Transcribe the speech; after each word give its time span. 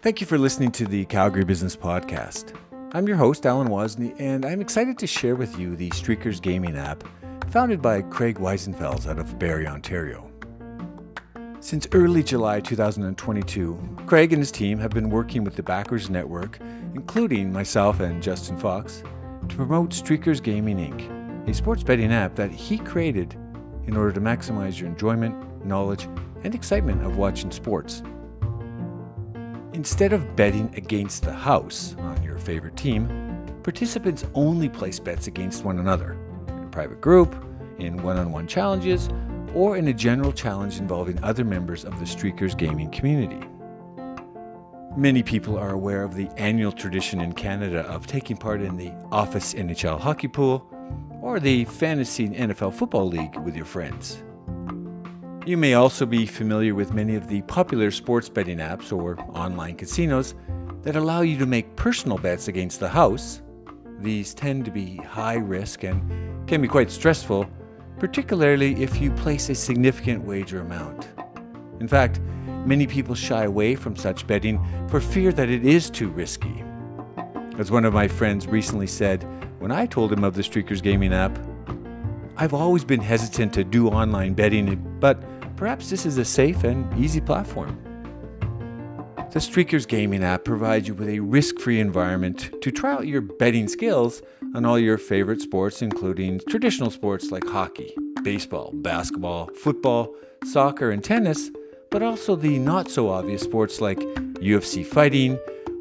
Thank 0.00 0.22
you 0.22 0.26
for 0.26 0.38
listening 0.38 0.70
to 0.72 0.86
the 0.86 1.04
Calgary 1.04 1.44
Business 1.44 1.76
Podcast. 1.76 2.56
I'm 2.94 3.06
your 3.06 3.18
host, 3.18 3.44
Alan 3.44 3.68
Wozni, 3.68 4.18
and 4.18 4.46
I'm 4.46 4.62
excited 4.62 4.96
to 5.00 5.06
share 5.06 5.36
with 5.36 5.58
you 5.58 5.76
the 5.76 5.90
Streakers 5.90 6.40
Gaming 6.40 6.78
app 6.78 7.04
founded 7.50 7.82
by 7.82 8.00
Craig 8.00 8.38
Weisenfels 8.38 9.06
out 9.06 9.18
of 9.18 9.38
Barrie, 9.38 9.66
Ontario. 9.66 10.30
Since 11.60 11.86
early 11.92 12.22
July 12.22 12.60
2022, 12.60 13.96
Craig 14.06 14.32
and 14.32 14.40
his 14.40 14.50
team 14.50 14.78
have 14.78 14.92
been 14.92 15.10
working 15.10 15.44
with 15.44 15.54
the 15.54 15.62
Backers 15.62 16.08
Network, 16.08 16.58
including 16.94 17.52
myself 17.52 18.00
and 18.00 18.22
Justin 18.22 18.56
Fox, 18.56 19.02
to 19.50 19.56
promote 19.56 19.90
Streakers 19.90 20.42
Gaming 20.42 20.78
Inc., 20.78 21.46
a 21.46 21.52
sports 21.52 21.82
betting 21.82 22.10
app 22.10 22.36
that 22.36 22.50
he 22.50 22.78
created 22.78 23.36
in 23.88 23.96
order 23.96 24.12
to 24.12 24.20
maximize 24.20 24.78
your 24.78 24.88
enjoyment, 24.88 25.34
knowledge, 25.64 26.06
and 26.44 26.54
excitement 26.54 27.02
of 27.04 27.16
watching 27.16 27.50
sports. 27.50 28.02
Instead 29.72 30.12
of 30.12 30.36
betting 30.36 30.72
against 30.76 31.22
the 31.22 31.32
house 31.32 31.96
on 32.00 32.22
your 32.22 32.36
favorite 32.38 32.76
team, 32.76 33.08
participants 33.62 34.24
only 34.34 34.68
place 34.68 35.00
bets 35.00 35.26
against 35.26 35.64
one 35.64 35.78
another 35.78 36.18
in 36.48 36.64
a 36.64 36.68
private 36.68 37.00
group, 37.00 37.34
in 37.78 38.02
one 38.02 38.18
on 38.18 38.30
one 38.30 38.46
challenges, 38.46 39.08
or 39.54 39.78
in 39.78 39.88
a 39.88 39.94
general 39.94 40.32
challenge 40.32 40.78
involving 40.78 41.18
other 41.24 41.44
members 41.44 41.84
of 41.84 41.98
the 41.98 42.04
Streakers 42.04 42.56
gaming 42.56 42.90
community. 42.90 43.40
Many 44.96 45.22
people 45.22 45.56
are 45.56 45.70
aware 45.70 46.02
of 46.02 46.14
the 46.14 46.28
annual 46.36 46.72
tradition 46.72 47.20
in 47.20 47.32
Canada 47.32 47.80
of 47.82 48.06
taking 48.06 48.36
part 48.36 48.60
in 48.60 48.76
the 48.76 48.92
Office 49.10 49.54
NHL 49.54 49.98
Hockey 49.98 50.28
Pool 50.28 50.68
or 51.20 51.40
the 51.40 51.64
Fantasy 51.64 52.28
NFL 52.28 52.74
Football 52.74 53.08
League 53.08 53.36
with 53.38 53.56
your 53.56 53.64
friends. 53.64 54.22
You 55.46 55.56
may 55.56 55.74
also 55.74 56.04
be 56.04 56.26
familiar 56.26 56.74
with 56.74 56.92
many 56.92 57.14
of 57.14 57.26
the 57.28 57.42
popular 57.42 57.90
sports 57.90 58.28
betting 58.28 58.58
apps 58.58 58.92
or 58.92 59.18
online 59.34 59.76
casinos 59.76 60.34
that 60.82 60.96
allow 60.96 61.22
you 61.22 61.38
to 61.38 61.46
make 61.46 61.74
personal 61.76 62.18
bets 62.18 62.48
against 62.48 62.80
the 62.80 62.88
house. 62.88 63.42
These 63.98 64.34
tend 64.34 64.64
to 64.66 64.70
be 64.70 64.96
high 64.96 65.36
risk 65.36 65.84
and 65.84 66.46
can 66.46 66.60
be 66.60 66.68
quite 66.68 66.90
stressful, 66.90 67.48
particularly 67.98 68.82
if 68.82 69.00
you 69.00 69.10
place 69.12 69.48
a 69.48 69.54
significant 69.54 70.24
wager 70.24 70.60
amount. 70.60 71.08
In 71.80 71.88
fact, 71.88 72.20
many 72.64 72.86
people 72.86 73.14
shy 73.14 73.44
away 73.44 73.74
from 73.74 73.96
such 73.96 74.26
betting 74.26 74.64
for 74.88 75.00
fear 75.00 75.32
that 75.32 75.48
it 75.48 75.64
is 75.64 75.90
too 75.90 76.10
risky. 76.10 76.62
As 77.58 77.70
one 77.70 77.84
of 77.84 77.94
my 77.94 78.06
friends 78.06 78.46
recently 78.46 78.86
said 78.86 79.26
when 79.58 79.72
I 79.72 79.86
told 79.86 80.12
him 80.12 80.24
of 80.24 80.34
the 80.34 80.42
Streakers 80.42 80.82
Gaming 80.82 81.12
app, 81.12 81.36
I've 82.36 82.54
always 82.54 82.84
been 82.84 83.00
hesitant 83.00 83.52
to 83.54 83.64
do 83.64 83.88
online 83.88 84.34
betting, 84.34 84.76
but 85.00 85.20
perhaps 85.56 85.90
this 85.90 86.06
is 86.06 86.18
a 86.18 86.24
safe 86.24 86.62
and 86.62 86.96
easy 86.98 87.20
platform. 87.20 87.82
The 89.32 89.40
Streakers 89.40 89.86
Gaming 89.86 90.22
app 90.22 90.44
provides 90.44 90.88
you 90.88 90.94
with 90.94 91.08
a 91.08 91.20
risk 91.20 91.58
free 91.58 91.80
environment 91.80 92.50
to 92.62 92.70
try 92.70 92.92
out 92.92 93.06
your 93.06 93.20
betting 93.20 93.68
skills 93.68 94.22
on 94.54 94.64
all 94.64 94.78
your 94.78 94.96
favorite 94.96 95.40
sports, 95.40 95.82
including 95.82 96.40
traditional 96.48 96.90
sports 96.90 97.30
like 97.30 97.46
hockey, 97.46 97.94
baseball, 98.22 98.70
basketball, 98.72 99.50
football, 99.54 100.14
soccer, 100.44 100.90
and 100.90 101.02
tennis, 101.02 101.50
but 101.90 102.02
also 102.02 102.36
the 102.36 102.58
not 102.58 102.88
so 102.90 103.10
obvious 103.10 103.42
sports 103.42 103.80
like 103.80 103.98
UFC 104.40 104.86
fighting, 104.86 105.38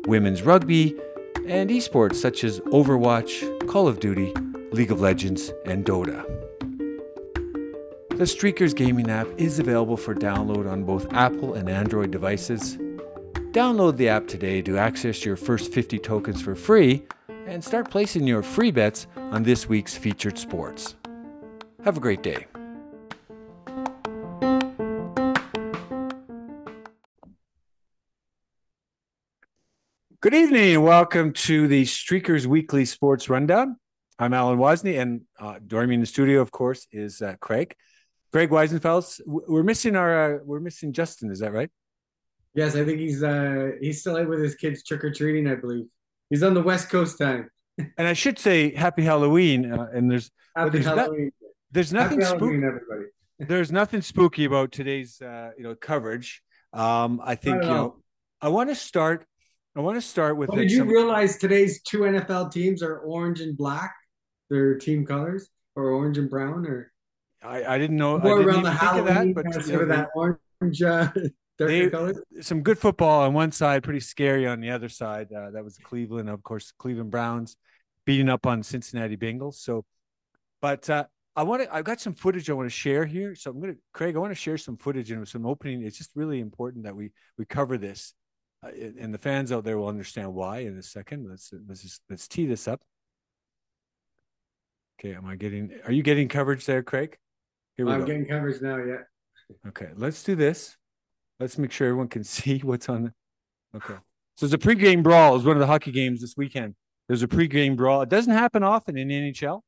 women's 0.08 0.42
rugby, 0.42 0.96
and 1.48 1.70
esports 1.70 2.16
such 2.16 2.44
as 2.44 2.60
Overwatch, 2.62 3.68
Call 3.68 3.88
of 3.88 4.00
Duty, 4.00 4.34
League 4.72 4.92
of 4.92 5.02
Legends, 5.02 5.52
and 5.66 5.86
Dota. 5.86 6.26
The 8.10 8.24
Streakers 8.24 8.76
Gaming 8.76 9.10
app 9.10 9.28
is 9.38 9.60
available 9.60 9.98
for 9.98 10.16
download 10.16 10.70
on 10.70 10.84
both 10.84 11.12
Apple 11.14 11.54
and 11.54 11.70
Android 11.70 12.12
devices. 12.12 12.78
Download 13.52 13.96
the 13.96 14.10
app 14.10 14.28
today 14.28 14.62
to 14.64 14.78
access 14.78 15.24
your 15.24 15.36
first 15.36 15.72
50 15.72 16.00
tokens 16.00 16.42
for 16.42 16.56
free 16.56 17.06
and 17.46 17.64
start 17.64 17.90
placing 17.92 18.26
your 18.26 18.44
free 18.44 18.72
bets 18.72 19.08
on 19.16 19.44
this 19.44 19.70
week's 19.70 19.96
featured 19.96 20.38
sports. 20.38 20.96
Have 21.84 21.98
a 21.98 22.02
great 22.02 22.24
day. 22.24 22.48
Good 30.20 30.34
evening 30.34 30.74
and 30.74 30.84
welcome 30.84 31.32
to 31.34 31.68
the 31.68 31.84
Streakers 31.84 32.48
Weekly 32.48 32.86
Sports 32.86 33.30
Rundown. 33.30 33.76
I'm 34.18 34.34
Alan 34.34 34.58
Wozni, 34.58 35.00
and 35.00 35.22
uh, 35.40 35.60
joining 35.68 35.90
me 35.90 35.94
in 35.94 36.02
the 36.02 36.08
studio, 36.08 36.42
of 36.42 36.50
course, 36.50 36.88
is 36.92 37.22
uh, 37.22 37.36
Craig. 37.40 37.76
Greg 38.34 38.50
Weisenfels. 38.50 39.22
We're 39.28 39.62
missing 39.62 39.96
our 39.96 40.38
uh, 40.38 40.40
we're 40.44 40.60
missing 40.60 40.92
Justin. 40.92 41.30
Is 41.30 41.38
that 41.42 41.54
right? 41.54 41.70
Yes, 42.56 42.76
I 42.76 42.84
think 42.84 42.98
he's 42.98 43.22
uh 43.22 43.74
he's 43.80 44.02
still 44.02 44.18
out 44.18 44.28
with 44.28 44.42
his 44.42 44.56
kids 44.56 44.84
trick 44.84 45.04
or 45.04 45.12
treating. 45.12 45.48
I 45.48 45.54
believe 45.54 45.86
he's 46.32 46.42
on 46.42 46.56
the 46.56 46.64
West 46.64 46.90
Coast 46.90 47.20
time. 47.20 47.52
and 47.78 48.08
I 48.08 48.14
should 48.14 48.40
say 48.40 48.74
Happy 48.74 49.04
Halloween. 49.04 49.72
Uh, 49.72 49.86
and 49.94 50.10
there's 50.10 50.32
Happy 50.56 50.72
there's, 50.72 50.86
Halloween. 50.86 51.32
Not, 51.40 51.52
there's 51.74 51.94
nothing 51.94 52.22
Happy 52.22 52.38
spooky. 52.38 52.60
Halloween, 52.60 52.64
everybody. 52.64 53.10
there's 53.40 53.72
nothing 53.72 54.02
spooky 54.02 54.46
about 54.46 54.72
today's 54.72 55.22
uh, 55.22 55.52
you 55.56 55.64
know 55.64 55.76
coverage. 55.76 56.42
Um, 56.74 57.22
I 57.24 57.36
think 57.36 57.58
at 57.58 57.64
you 57.66 57.70
know 57.70 57.84
all. 57.84 58.02
I 58.42 58.48
want 58.48 58.70
to 58.70 58.76
start. 58.76 59.28
I 59.78 59.82
want 59.82 59.96
to 59.96 60.02
start 60.02 60.38
with 60.38 60.50
Well, 60.50 60.58
did 60.58 60.72
you 60.72 60.80
some- 60.80 60.88
realize 60.90 61.38
today's 61.38 61.82
two 61.84 62.00
NFL 62.00 62.52
teams 62.52 62.82
are 62.82 62.98
orange 63.00 63.42
and 63.42 63.56
black? 63.56 63.94
Their 64.50 64.78
team 64.78 65.06
colors, 65.06 65.50
or 65.76 65.90
orange 65.90 66.18
and 66.18 66.30
brown, 66.30 66.66
or 66.66 66.92
I, 67.44 67.76
I 67.76 67.78
didn't 67.78 67.98
know. 67.98 68.18
I 68.18 68.22
didn't 68.24 68.46
around 68.46 68.64
the 68.64 68.72
think 68.72 68.82
of 68.82 68.90
Halloween, 68.90 69.34
that, 69.34 69.44
but 69.54 69.64
sort 69.66 69.82
of 69.84 69.90
that 69.90 70.08
orange 70.16 70.82
uh, 70.82 71.10
They- 71.60 71.92
some 72.42 72.62
good 72.62 72.78
football 72.80 73.22
on 73.24 73.34
one 73.34 73.52
side, 73.52 73.84
pretty 73.84 74.00
scary 74.00 74.48
on 74.48 74.62
the 74.62 74.70
other 74.70 74.90
side. 74.90 75.32
Uh, 75.34 75.50
that 75.52 75.64
was 75.64 75.78
Cleveland, 75.80 76.30
of 76.30 76.44
course, 76.44 76.72
Cleveland 76.78 77.12
Browns 77.12 77.58
beating 78.06 78.30
up 78.30 78.46
on 78.46 78.64
Cincinnati 78.64 79.18
Bengals. 79.18 79.56
So, 79.56 79.84
but 80.62 80.90
uh, 80.90 81.06
I 81.36 81.44
want 81.44 81.64
to. 81.64 81.76
I've 81.76 81.84
got 81.84 82.00
some 82.00 82.14
footage 82.14 82.50
I 82.50 82.54
want 82.54 82.68
to 82.68 82.76
share 82.76 83.06
here. 83.06 83.36
So 83.36 83.52
I'm 83.52 83.60
going 83.60 83.74
to, 83.74 83.80
Craig. 83.94 84.16
I 84.16 84.20
want 84.20 84.32
to 84.32 84.36
share 84.36 84.58
some 84.58 84.78
footage 84.78 85.12
and 85.12 85.28
some 85.28 85.46
opening. 85.46 85.84
It's 85.84 85.98
just 85.98 86.12
really 86.16 86.40
important 86.40 86.86
that 86.86 86.96
we 86.96 87.12
we 87.38 87.46
cover 87.46 87.78
this, 87.78 88.14
and 88.64 89.14
the 89.14 89.18
fans 89.18 89.52
out 89.52 89.64
there 89.64 89.78
will 89.78 89.88
understand 89.88 90.34
why 90.34 90.60
in 90.60 90.78
a 90.78 90.84
second. 90.84 91.28
Let's 91.30 91.52
let's 91.68 91.82
just 91.82 92.02
let's 92.10 92.28
tee 92.28 92.46
this 92.46 92.68
up. 92.68 92.82
Okay, 95.00 95.14
am 95.16 95.26
I 95.26 95.36
getting? 95.36 95.72
Are 95.86 95.92
you 95.92 96.04
getting 96.04 96.28
coverage 96.28 96.66
there, 96.66 96.82
Craig? 96.82 97.18
Here 97.76 97.86
we 97.86 97.92
I'm 97.92 98.02
go. 98.02 98.08
getting 98.08 98.26
coverage 98.26 98.62
now. 98.62 98.78
Yeah. 98.78 99.04
Okay, 99.68 99.90
let's 99.96 100.24
do 100.24 100.36
this. 100.36 100.76
Let's 101.40 101.58
make 101.58 101.72
sure 101.72 101.88
everyone 101.88 102.08
can 102.08 102.24
see 102.24 102.60
what's 102.60 102.90
on. 102.90 103.04
The... 103.04 103.78
Okay, 103.78 103.96
so 104.36 104.48
there's 104.48 104.54
a 104.54 104.58
pregame 104.58 105.04
brawl. 105.04 105.34
It 105.34 105.38
was 105.38 105.46
one 105.46 105.56
of 105.56 105.62
the 105.62 105.68
hockey 105.68 105.92
games 105.92 106.22
this 106.22 106.36
weekend. 106.36 106.76
There's 107.08 107.24
a 107.24 107.28
pregame 107.28 107.78
brawl. 107.78 108.02
It 108.02 108.10
doesn't 108.10 108.34
happen 108.34 108.64
often 108.64 108.98
in 108.98 109.08
the 109.08 109.32
NHL, 109.32 109.62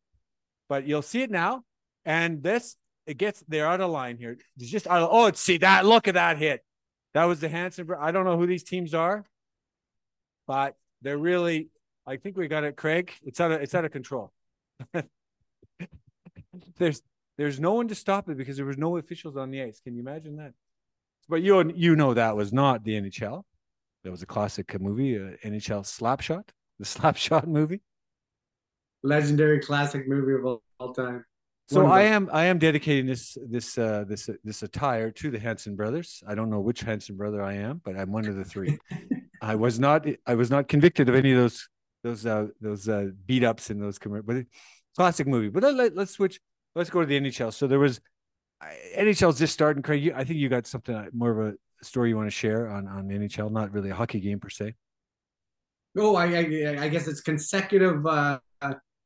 but 0.68 0.86
you'll 0.86 1.02
see 1.02 1.22
it 1.22 1.32
now. 1.32 1.64
And 2.06 2.42
this, 2.42 2.76
it 3.06 3.18
gets 3.18 3.44
they're 3.48 3.68
out 3.68 3.82
of 3.82 3.92
line 3.92 4.18
here. 4.18 4.38
It's 4.58 4.70
just 4.70 4.88
out 4.88 5.04
of, 5.04 5.10
oh, 5.12 5.32
see 5.34 5.58
that? 5.60 5.86
Look 5.86 6.08
at 6.08 6.16
that 6.16 6.38
hit. 6.38 6.62
That 7.14 7.26
was 7.26 7.40
the 7.40 7.50
Hanson. 7.50 7.88
I 8.00 8.12
don't 8.12 8.26
know 8.26 8.38
who 8.38 8.48
these 8.48 8.64
teams 8.64 8.94
are, 8.94 9.26
but 10.48 10.76
they're 11.02 11.18
really. 11.18 11.70
I 12.06 12.18
think 12.18 12.38
we 12.38 12.48
got 12.48 12.64
it, 12.64 12.76
Craig. 12.76 13.12
It's 13.24 13.40
out 13.40 13.52
of 13.52 13.62
it's 13.62 13.76
out 13.76 13.86
of 13.86 13.92
control. 13.92 14.32
there's 16.78 17.02
there's 17.38 17.60
no 17.60 17.74
one 17.74 17.88
to 17.88 17.96
stop 17.96 18.30
it 18.30 18.38
because 18.38 18.58
there 18.58 18.66
was 18.66 18.78
no 18.78 18.98
officials 18.98 19.38
on 19.38 19.52
the 19.52 19.62
ice. 19.62 19.80
Can 19.80 19.96
you 19.96 20.02
imagine 20.02 20.38
that? 20.38 20.54
But 21.28 21.42
you 21.42 21.72
you 21.76 21.96
know 21.96 22.14
that 22.14 22.36
was 22.36 22.52
not 22.54 22.84
the 22.84 23.00
NHL. 23.00 23.44
That 24.04 24.12
was 24.12 24.22
a 24.22 24.26
classic 24.26 24.80
movie, 24.80 25.18
uh, 25.18 25.36
NHL 25.46 25.84
Slapshot, 25.84 26.44
the 26.80 26.86
Slapshot 26.86 27.48
movie. 27.48 27.82
Legendary 29.04 29.60
classic 29.60 30.08
movie 30.08 30.34
of 30.34 30.46
all, 30.46 30.64
all 30.80 30.94
time. 30.94 31.24
So 31.70 31.84
Wonderful. 31.84 31.98
I 31.98 32.02
am 32.02 32.30
I 32.34 32.46
am 32.46 32.58
dedicating 32.58 33.06
this 33.06 33.38
this 33.48 33.78
uh, 33.78 34.04
this 34.08 34.28
this 34.44 34.64
attire 34.64 35.12
to 35.12 35.30
the 35.30 35.38
Hanson 35.38 35.76
brothers. 35.76 36.24
I 36.28 36.34
don't 36.34 36.50
know 36.50 36.62
which 36.62 36.82
Hanson 36.82 37.16
brother 37.16 37.44
I 37.44 37.54
am, 37.54 37.80
but 37.86 37.96
I'm 37.96 38.12
one 38.12 38.28
of 38.28 38.36
the 38.36 38.44
three. 38.44 38.80
I 39.44 39.54
was 39.54 39.80
not 39.80 40.08
I 40.26 40.34
was 40.34 40.50
not 40.50 40.68
convicted 40.68 41.10
of 41.10 41.16
any 41.16 41.32
of 41.32 41.38
those 41.38 41.70
those 42.04 42.26
uh, 42.26 42.48
those 42.60 42.90
uh, 42.90 43.10
beat 43.28 43.44
ups 43.44 43.70
in 43.70 43.80
those 43.80 44.00
but 44.00 44.46
classic 44.96 45.28
movie. 45.28 45.50
But 45.50 45.62
let, 45.76 45.96
us 45.96 46.10
switch. 46.10 46.40
Let's 46.74 46.90
go 46.90 47.02
to 47.02 47.06
the 47.06 47.20
NHL. 47.20 47.54
So 47.54 47.68
there 47.68 47.78
was 47.78 48.02
NHL's 48.98 49.38
just 49.38 49.54
starting. 49.54 49.84
Craig, 49.84 50.04
you, 50.04 50.14
I 50.16 50.24
think 50.24 50.40
you 50.40 50.50
got 50.50 50.66
something 50.66 50.96
uh, 50.96 51.06
more 51.14 51.40
of 51.40 51.54
a 51.54 51.86
story 51.86 52.10
you 52.10 52.18
want 52.18 52.28
to 52.28 52.36
share 52.36 52.68
on 52.68 52.88
on 52.88 53.10
NHL. 53.10 53.52
Not 53.52 53.72
really 53.74 53.92
a 53.92 53.96
hockey 53.96 54.20
game 54.20 54.40
per 54.40 54.50
se. 54.50 54.74
Oh, 55.96 56.16
I, 56.16 56.26
I, 56.26 56.78
I 56.82 56.88
guess 56.88 57.08
it's 57.08 57.22
consecutive, 57.22 58.06
uh, 58.08 58.40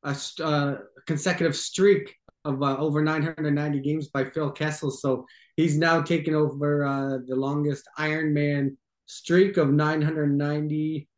a 0.02 0.14
st- 0.14 0.46
uh, 0.46 0.76
consecutive 1.06 1.56
streak 1.56 2.14
of 2.44 2.62
uh, 2.62 2.76
over 2.78 3.02
990 3.02 3.80
games 3.80 4.08
by 4.08 4.24
Phil 4.24 4.50
Kessel. 4.50 4.90
So 4.90 5.26
he's 5.56 5.76
now 5.78 6.02
taken 6.02 6.34
over 6.34 6.84
uh, 6.84 7.18
the 7.26 7.36
longest 7.36 7.88
Ironman 7.98 8.76
streak 9.06 9.56
of 9.56 9.70
990. 9.72 11.08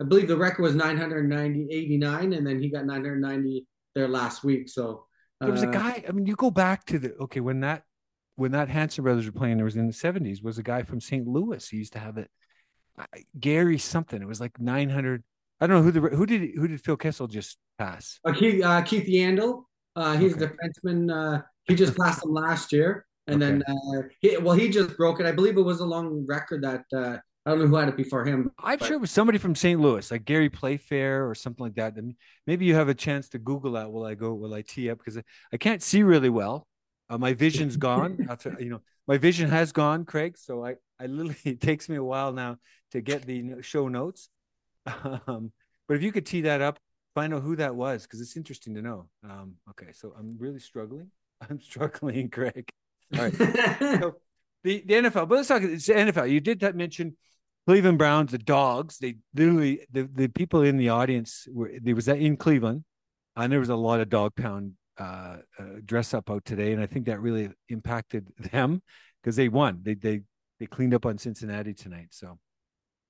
I 0.00 0.04
believe 0.04 0.28
the 0.28 0.36
record 0.36 0.62
was 0.62 0.74
990, 0.74 1.68
89, 1.70 2.32
and 2.32 2.46
then 2.46 2.60
he 2.62 2.70
got 2.70 2.86
990 2.86 3.66
there 3.94 4.08
last 4.08 4.44
week. 4.44 4.68
So 4.68 5.06
There 5.40 5.50
was 5.50 5.62
a 5.62 5.68
Uh, 5.68 5.72
guy. 5.72 6.04
I 6.08 6.12
mean, 6.12 6.26
you 6.26 6.36
go 6.36 6.50
back 6.50 6.84
to 6.86 6.98
the 6.98 7.14
okay 7.16 7.40
when 7.40 7.60
that 7.60 7.82
when 8.36 8.52
that 8.52 8.68
Hanson 8.68 9.02
brothers 9.02 9.26
were 9.26 9.32
playing. 9.32 9.56
There 9.56 9.64
was 9.64 9.74
in 9.76 9.86
the 9.88 9.92
seventies. 9.92 10.42
Was 10.42 10.58
a 10.58 10.62
guy 10.62 10.82
from 10.84 11.00
St. 11.00 11.26
Louis. 11.26 11.68
He 11.68 11.78
used 11.78 11.92
to 11.94 11.98
have 11.98 12.16
it. 12.18 12.30
uh, 12.98 13.04
Gary 13.40 13.78
something. 13.78 14.20
It 14.22 14.28
was 14.28 14.40
like 14.40 14.60
nine 14.60 14.88
hundred. 14.90 15.24
I 15.60 15.66
don't 15.66 15.76
know 15.78 15.82
who 15.82 15.90
the 15.90 16.16
who 16.16 16.24
did 16.26 16.50
who 16.54 16.68
did 16.68 16.80
Phil 16.80 16.96
Kessel 16.96 17.26
just 17.26 17.58
pass. 17.78 18.20
uh, 18.24 18.32
Keith 18.32 18.62
uh, 18.64 18.82
Keith 18.82 19.08
Yandle, 19.08 19.64
uh, 20.00 20.16
he's 20.16 20.34
Okay. 20.34 20.44
a 20.44 20.48
defenseman. 20.48 21.00
Uh, 21.18 21.42
he 21.64 21.74
just 21.74 21.94
passed 21.98 22.24
him 22.24 22.32
last 22.32 22.72
year, 22.72 23.04
and 23.26 23.40
then 23.42 23.62
uh, 23.72 24.02
he 24.22 24.36
well 24.38 24.54
he 24.62 24.68
just 24.78 24.96
broke 24.96 25.20
it. 25.20 25.26
I 25.26 25.32
believe 25.32 25.56
it 25.58 25.62
was 25.72 25.80
a 25.80 25.84
long 25.94 26.24
record 26.26 26.60
that 26.62 26.84
uh, 26.94 27.18
I 27.44 27.50
don't 27.50 27.58
know 27.60 27.66
who 27.66 27.76
had 27.76 27.88
it 27.88 27.96
before 27.96 28.24
him. 28.24 28.50
I'm 28.58 28.78
But- 28.78 28.86
sure 28.86 28.96
it 28.96 29.00
was 29.00 29.10
somebody 29.10 29.38
from 29.38 29.54
St. 29.54 29.78
Louis, 29.80 30.10
like 30.10 30.24
Gary 30.24 30.50
Playfair 30.50 31.28
or 31.28 31.34
something 31.34 31.64
like 31.66 31.74
that. 31.76 31.94
Maybe 32.46 32.64
you 32.66 32.74
have 32.74 32.88
a 32.88 32.94
chance 32.94 33.28
to 33.30 33.38
Google 33.38 33.72
that 33.72 33.90
while 33.90 34.04
I 34.04 34.14
go, 34.14 34.32
while 34.34 34.54
I 34.54 34.62
tee 34.62 34.90
up, 34.90 34.98
because 34.98 35.16
I, 35.18 35.22
I 35.52 35.56
can't 35.56 35.82
see 35.82 36.02
really 36.02 36.30
well. 36.30 36.66
Uh, 37.10 37.18
my 37.18 37.32
vision's 37.34 37.76
gone. 37.88 38.12
You 38.60 38.70
know, 38.70 38.80
my 39.06 39.16
vision 39.18 39.48
has 39.50 39.72
gone, 39.72 40.04
Craig. 40.04 40.36
So 40.38 40.64
I, 40.64 40.76
I 41.00 41.06
literally, 41.06 41.36
it 41.44 41.60
takes 41.60 41.88
me 41.88 41.96
a 41.96 42.04
while 42.04 42.32
now 42.32 42.56
to 42.92 43.00
get 43.00 43.22
the 43.26 43.60
show 43.62 43.88
notes. 43.88 44.28
Um, 45.26 45.52
but 45.86 45.96
if 45.96 46.02
you 46.02 46.12
could 46.12 46.26
tee 46.26 46.42
that 46.42 46.60
up, 46.60 46.78
find 47.18 47.34
out 47.34 47.42
who 47.42 47.56
that 47.56 47.74
was, 47.74 48.02
because 48.02 48.20
it's 48.20 48.36
interesting 48.36 48.74
to 48.74 48.82
know. 48.82 49.08
Um, 49.24 49.54
okay, 49.70 49.92
so 49.92 50.12
I'm 50.16 50.36
really 50.38 50.60
struggling. 50.60 51.10
I'm 51.50 51.60
struggling, 51.60 52.28
Greg. 52.28 52.68
All 53.16 53.24
right. 53.24 53.34
So 53.34 54.16
the, 54.64 54.84
the 54.86 54.94
NFL, 54.94 55.28
but 55.28 55.30
let's 55.30 55.48
talk. 55.48 55.62
It's 55.62 55.86
the 55.86 55.94
NFL. 55.94 56.30
You 56.30 56.40
did 56.40 56.60
that 56.60 56.76
mention 56.76 57.16
Cleveland 57.66 57.98
Browns, 57.98 58.30
the 58.30 58.38
dogs. 58.38 58.98
They 58.98 59.16
literally 59.34 59.80
the, 59.90 60.08
the 60.14 60.28
people 60.28 60.62
in 60.62 60.76
the 60.76 60.90
audience 60.90 61.48
were 61.52 61.72
there 61.82 61.96
was 61.96 62.06
that 62.06 62.18
in 62.18 62.36
Cleveland, 62.36 62.84
and 63.36 63.52
there 63.52 63.60
was 63.60 63.68
a 63.68 63.76
lot 63.76 64.00
of 64.00 64.08
dog 64.08 64.36
pound 64.36 64.74
uh, 64.98 65.38
uh, 65.58 65.64
dress 65.84 66.14
up 66.14 66.30
out 66.30 66.44
today, 66.44 66.72
and 66.72 66.80
I 66.80 66.86
think 66.86 67.06
that 67.06 67.20
really 67.20 67.50
impacted 67.68 68.28
them 68.52 68.80
because 69.22 69.34
they 69.34 69.48
won. 69.48 69.80
They 69.82 69.94
they 69.94 70.22
they 70.60 70.66
cleaned 70.66 70.94
up 70.94 71.04
on 71.04 71.18
Cincinnati 71.18 71.74
tonight. 71.74 72.08
So 72.10 72.38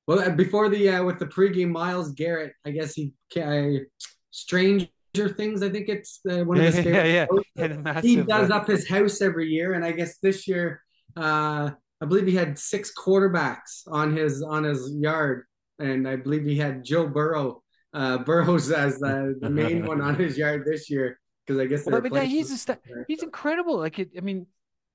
Well, 0.08 0.20
uh, 0.20 0.31
before 0.31 0.70
the 0.70 0.88
uh, 0.88 1.05
with 1.05 1.19
the 1.19 1.26
pregame, 1.26 1.69
Myles 1.69 2.12
Garrett, 2.12 2.55
I 2.64 2.70
guess 2.70 2.94
he 2.94 3.12
uh, 3.37 3.84
Stranger 4.31 4.88
Things. 5.37 5.62
I 5.62 5.69
think 5.69 5.90
it's 5.90 6.20
uh, 6.28 6.44
one 6.44 6.56
of 6.56 6.64
his 6.64 6.76
yeah, 6.76 6.82
favorite 6.82 7.08
yeah, 7.12 7.26
shows. 7.26 7.44
Had 7.58 7.84
massive, 7.84 8.05
He 8.05 8.16
does 8.16 8.50
uh, 8.50 8.56
up 8.56 8.66
his 8.66 8.88
house 8.88 9.20
every 9.20 9.49
year, 9.49 9.75
and 9.75 9.84
I 9.84 9.93
guess 9.93 10.16
this 10.22 10.49
year, 10.49 10.81
uh, 11.14 11.72
I 12.00 12.06
believe 12.06 12.26
he 12.26 12.34
had 12.34 12.58
six 12.58 12.90
quarterbacks 12.96 13.82
on 13.87 14.16
his 14.16 14.43
on 14.43 14.64
his 14.64 14.90
yard, 14.94 15.44
and 15.78 16.08
I 16.08 16.16
believe 16.16 16.46
he 16.46 16.56
had 16.56 16.84
Joe 16.87 17.06
Burrow, 17.06 17.62
uh, 17.93 18.16
Burrows 18.25 18.70
as 18.70 18.99
the, 19.00 19.37
the 19.38 19.50
main 19.50 19.84
one 19.84 20.00
on 20.00 20.14
his 20.14 20.38
yard 20.38 20.64
this 20.64 20.88
year 20.88 21.20
because 21.46 21.60
I 21.60 21.66
guess 21.66 21.84
Well, 21.84 22.00
were 22.00 22.08
but 22.08 22.14
yeah, 22.14 22.22
he's 22.22 22.49
for- 22.49 22.55
a 22.55 22.56
sta- 22.56 23.05
he's 23.06 23.22
incredible. 23.22 23.76
Like 23.76 23.99
it, 23.99 24.12
I 24.16 24.20
mean, 24.20 24.46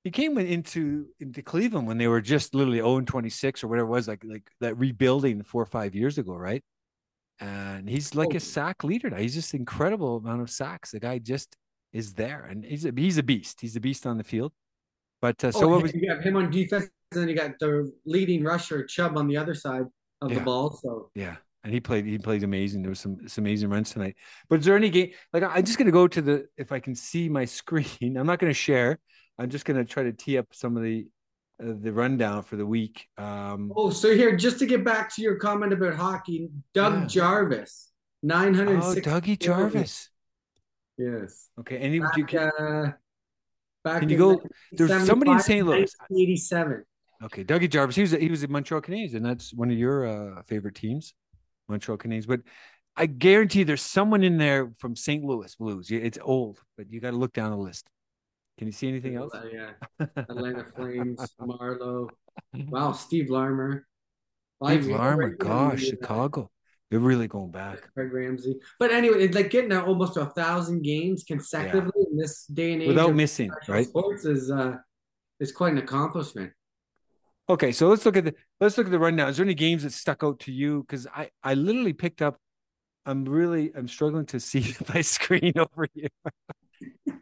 he 0.03 0.11
came 0.11 0.37
into 0.37 1.07
into 1.19 1.41
Cleveland 1.41 1.87
when 1.87 1.97
they 1.97 2.07
were 2.07 2.21
just 2.21 2.53
literally 2.53 2.79
0 2.79 2.97
and 2.97 3.07
26 3.07 3.63
or 3.63 3.67
whatever 3.67 3.87
it 3.87 3.91
was, 3.91 4.07
like 4.07 4.23
like 4.23 4.49
that 4.59 4.77
rebuilding 4.77 5.43
four 5.43 5.61
or 5.61 5.65
five 5.67 5.95
years 5.95 6.17
ago, 6.17 6.35
right? 6.35 6.63
And 7.39 7.89
he's 7.89 8.13
like 8.15 8.29
Oh. 8.33 8.37
a 8.37 8.39
sack 8.39 8.83
leader 8.83 9.09
now. 9.09 9.17
He's 9.17 9.33
just 9.33 9.53
incredible 9.53 10.17
amount 10.17 10.41
of 10.41 10.49
sacks. 10.49 10.91
The 10.91 10.99
guy 10.99 11.17
just 11.19 11.55
is 11.91 12.13
there, 12.13 12.45
and 12.45 12.63
he's 12.63 12.85
a 12.85 12.91
he's 12.95 13.17
a 13.17 13.23
beast. 13.23 13.61
He's 13.61 13.75
a 13.75 13.79
beast 13.79 14.05
on 14.05 14.17
the 14.17 14.23
field. 14.23 14.51
But 15.21 15.43
uh, 15.43 15.51
so 15.51 15.65
oh, 15.65 15.67
what 15.69 15.83
was 15.83 15.93
you 15.93 16.09
have 16.09 16.23
him 16.23 16.35
on 16.35 16.49
defense, 16.51 16.89
and 17.11 17.21
then 17.21 17.29
you 17.29 17.35
got 17.35 17.57
the 17.59 17.91
leading 18.05 18.43
rusher 18.43 18.85
Chubb 18.85 19.17
on 19.17 19.27
the 19.27 19.37
other 19.37 19.53
side 19.55 19.85
of 20.21 20.31
Yeah. 20.31 20.39
the 20.39 20.43
ball. 20.45 20.71
So 20.81 21.09
Yeah, 21.15 21.37
and 21.63 21.73
he 21.73 21.79
played. 21.79 22.05
He 22.05 22.17
played 22.17 22.43
amazing. 22.43 22.81
There 22.81 22.89
was 22.89 22.99
some 22.99 23.27
some 23.27 23.45
amazing 23.45 23.69
runs 23.69 23.91
tonight. 23.91 24.15
But 24.49 24.59
is 24.59 24.65
there 24.65 24.75
any 24.75 24.89
game? 24.89 25.11
Like 25.31 25.43
I'm 25.43 25.63
just 25.63 25.77
gonna 25.77 25.91
go 25.91 26.07
to 26.07 26.21
the. 26.21 26.47
If 26.57 26.71
I 26.71 26.79
can 26.79 26.93
see 26.95 27.29
my 27.29 27.45
screen, 27.59 28.17
I'm 28.17 28.27
not 28.27 28.39
gonna 28.39 28.53
share. 28.53 28.99
I'm 29.37 29.49
just 29.49 29.65
gonna 29.65 29.85
try 29.85 30.03
to 30.03 30.13
tee 30.13 30.37
up 30.37 30.47
some 30.51 30.77
of 30.77 30.83
the 30.83 31.07
uh, 31.61 31.73
the 31.81 31.91
rundown 31.91 32.43
for 32.43 32.55
the 32.55 32.65
week. 32.65 33.07
Um, 33.17 33.71
Oh, 33.75 33.89
so 33.89 34.15
here, 34.15 34.35
just 34.35 34.59
to 34.59 34.65
get 34.65 34.83
back 34.83 35.13
to 35.15 35.21
your 35.21 35.35
comment 35.35 35.73
about 35.73 35.95
hockey, 35.95 36.49
Doug 36.73 36.93
Yeah. 37.01 37.07
Jarvis, 37.07 37.91
Oh, 38.23 38.95
Dougie 38.95 39.39
Jarvis. 39.39 40.09
Yes. 40.97 41.49
Okay, 41.59 41.77
and 41.81 42.01
Back, 42.01 42.17
you 42.17 42.25
can, 42.25 42.51
uh, 42.59 42.91
back 43.83 44.01
can 44.01 44.09
you 44.09 44.17
go? 44.17 44.41
There's 44.71 45.05
somebody 45.05 45.31
in 45.31 45.39
St. 45.39 45.65
Louis. 45.65 45.91
1987. 46.07 46.85
Okay, 47.23 47.43
Dougie 47.43 47.69
Jarvis. 47.69 47.95
He 47.95 48.01
was 48.01 48.11
he 48.11 48.29
was 48.29 48.43
a 48.43 48.47
Montreal 48.47 48.81
Canadiens, 48.81 49.15
and 49.15 49.25
that's 49.25 49.53
one 49.53 49.71
of 49.71 49.77
your 49.77 50.05
uh, 50.05 50.43
favorite 50.43 50.75
teams, 50.75 51.13
Montreal 51.67 51.97
Canadiens. 51.97 52.27
But 52.27 52.41
I 52.95 53.07
guarantee 53.07 53.63
there's 53.63 53.81
someone 53.81 54.23
in 54.23 54.37
there 54.37 54.71
from 54.77 54.95
St. 54.95 55.23
Louis 55.23 55.55
Blues. 55.55 55.89
It's 55.89 56.19
old, 56.21 56.59
but 56.77 56.91
you 56.91 56.99
got 56.99 57.11
to 57.11 57.17
look 57.17 57.33
down 57.33 57.51
the 57.51 57.57
list. 57.57 57.87
Can 58.57 58.67
you 58.67 58.71
see 58.71 58.87
anything 58.87 59.15
else? 59.15 59.33
Yeah. 59.51 59.71
Atlanta 60.17 60.63
Flames, 60.63 61.19
Marlowe. 61.39 62.09
Wow, 62.69 62.91
Steve 62.91 63.29
Larmer. 63.29 63.87
Steve 64.63 64.87
Larmer, 64.87 65.29
gosh, 65.29 65.83
yeah. 65.83 65.89
Chicago. 65.89 66.49
They're 66.93 66.99
really 66.99 67.27
going 67.27 67.49
back. 67.49 67.91
Craig 67.95 68.13
Ramsay. 68.13 68.59
But 68.77 68.91
anyway, 68.91 69.23
it's 69.23 69.35
like 69.35 69.49
getting 69.49 69.71
to 69.71 69.83
almost 69.83 70.15
a 70.15 70.27
thousand 70.27 70.83
games 70.83 71.23
consecutively 71.23 72.05
in 72.11 72.17
this 72.17 72.45
day 72.45 72.73
and 72.73 72.83
age 72.83 72.87
Without 72.87 73.15
missing, 73.15 73.49
right? 73.67 73.87
sports 73.87 74.25
is 74.25 74.51
uh 74.51 74.77
is 75.39 75.51
quite 75.51 75.71
an 75.71 75.79
accomplishment. 75.79 76.51
Okay, 77.49 77.71
so 77.71 77.89
let's 77.89 78.05
look 78.05 78.15
at 78.15 78.25
the 78.25 78.35
let's 78.61 78.77
look 78.77 78.85
at 78.85 78.91
the 78.91 78.99
rundown. 78.99 79.27
Is 79.29 79.37
there 79.37 79.43
any 79.43 79.55
games 79.55 79.81
that 79.81 79.91
stuck 79.91 80.23
out 80.23 80.39
to 80.41 80.51
you? 80.51 80.81
Because 80.81 81.07
I 81.07 81.31
I 81.43 81.55
literally 81.55 81.93
picked 81.93 82.21
up. 82.21 82.37
I'm 83.07 83.25
really 83.25 83.71
I'm 83.75 83.87
struggling 83.87 84.27
to 84.27 84.39
see 84.39 84.75
my 84.93 85.01
screen 85.01 85.53
over 85.57 85.87
here. 85.95 86.09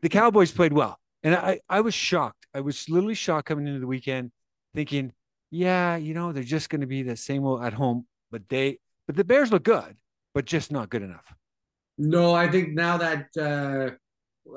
the 0.02 0.10
Cowboys 0.10 0.52
played 0.52 0.74
well, 0.74 1.00
and 1.24 1.36
I 1.36 1.60
I 1.70 1.82
was 1.82 1.94
shocked. 1.94 2.48
I 2.54 2.62
was 2.62 2.90
literally 2.90 3.16
shocked 3.16 3.48
coming 3.48 3.68
into 3.68 3.80
the 3.80 3.88
weekend, 3.88 4.32
thinking, 4.76 5.14
yeah, 5.52 5.96
you 5.98 6.14
know, 6.14 6.32
they're 6.32 6.44
just 6.44 6.70
going 6.70 6.82
to 6.82 6.88
be 6.88 7.04
the 7.04 7.16
same 7.18 7.46
old 7.46 7.64
at 7.64 7.74
home, 7.74 8.08
but 8.32 8.48
they 8.50 8.80
but 9.08 9.16
the 9.16 9.24
Bears 9.24 9.52
look 9.52 9.64
good, 9.64 9.98
but 10.34 10.46
just 10.46 10.72
not 10.72 10.90
good 10.90 11.04
enough. 11.04 11.34
No, 11.98 12.34
I 12.34 12.50
think 12.50 12.74
now 12.74 12.98
that 12.98 13.28
uh 13.38 13.96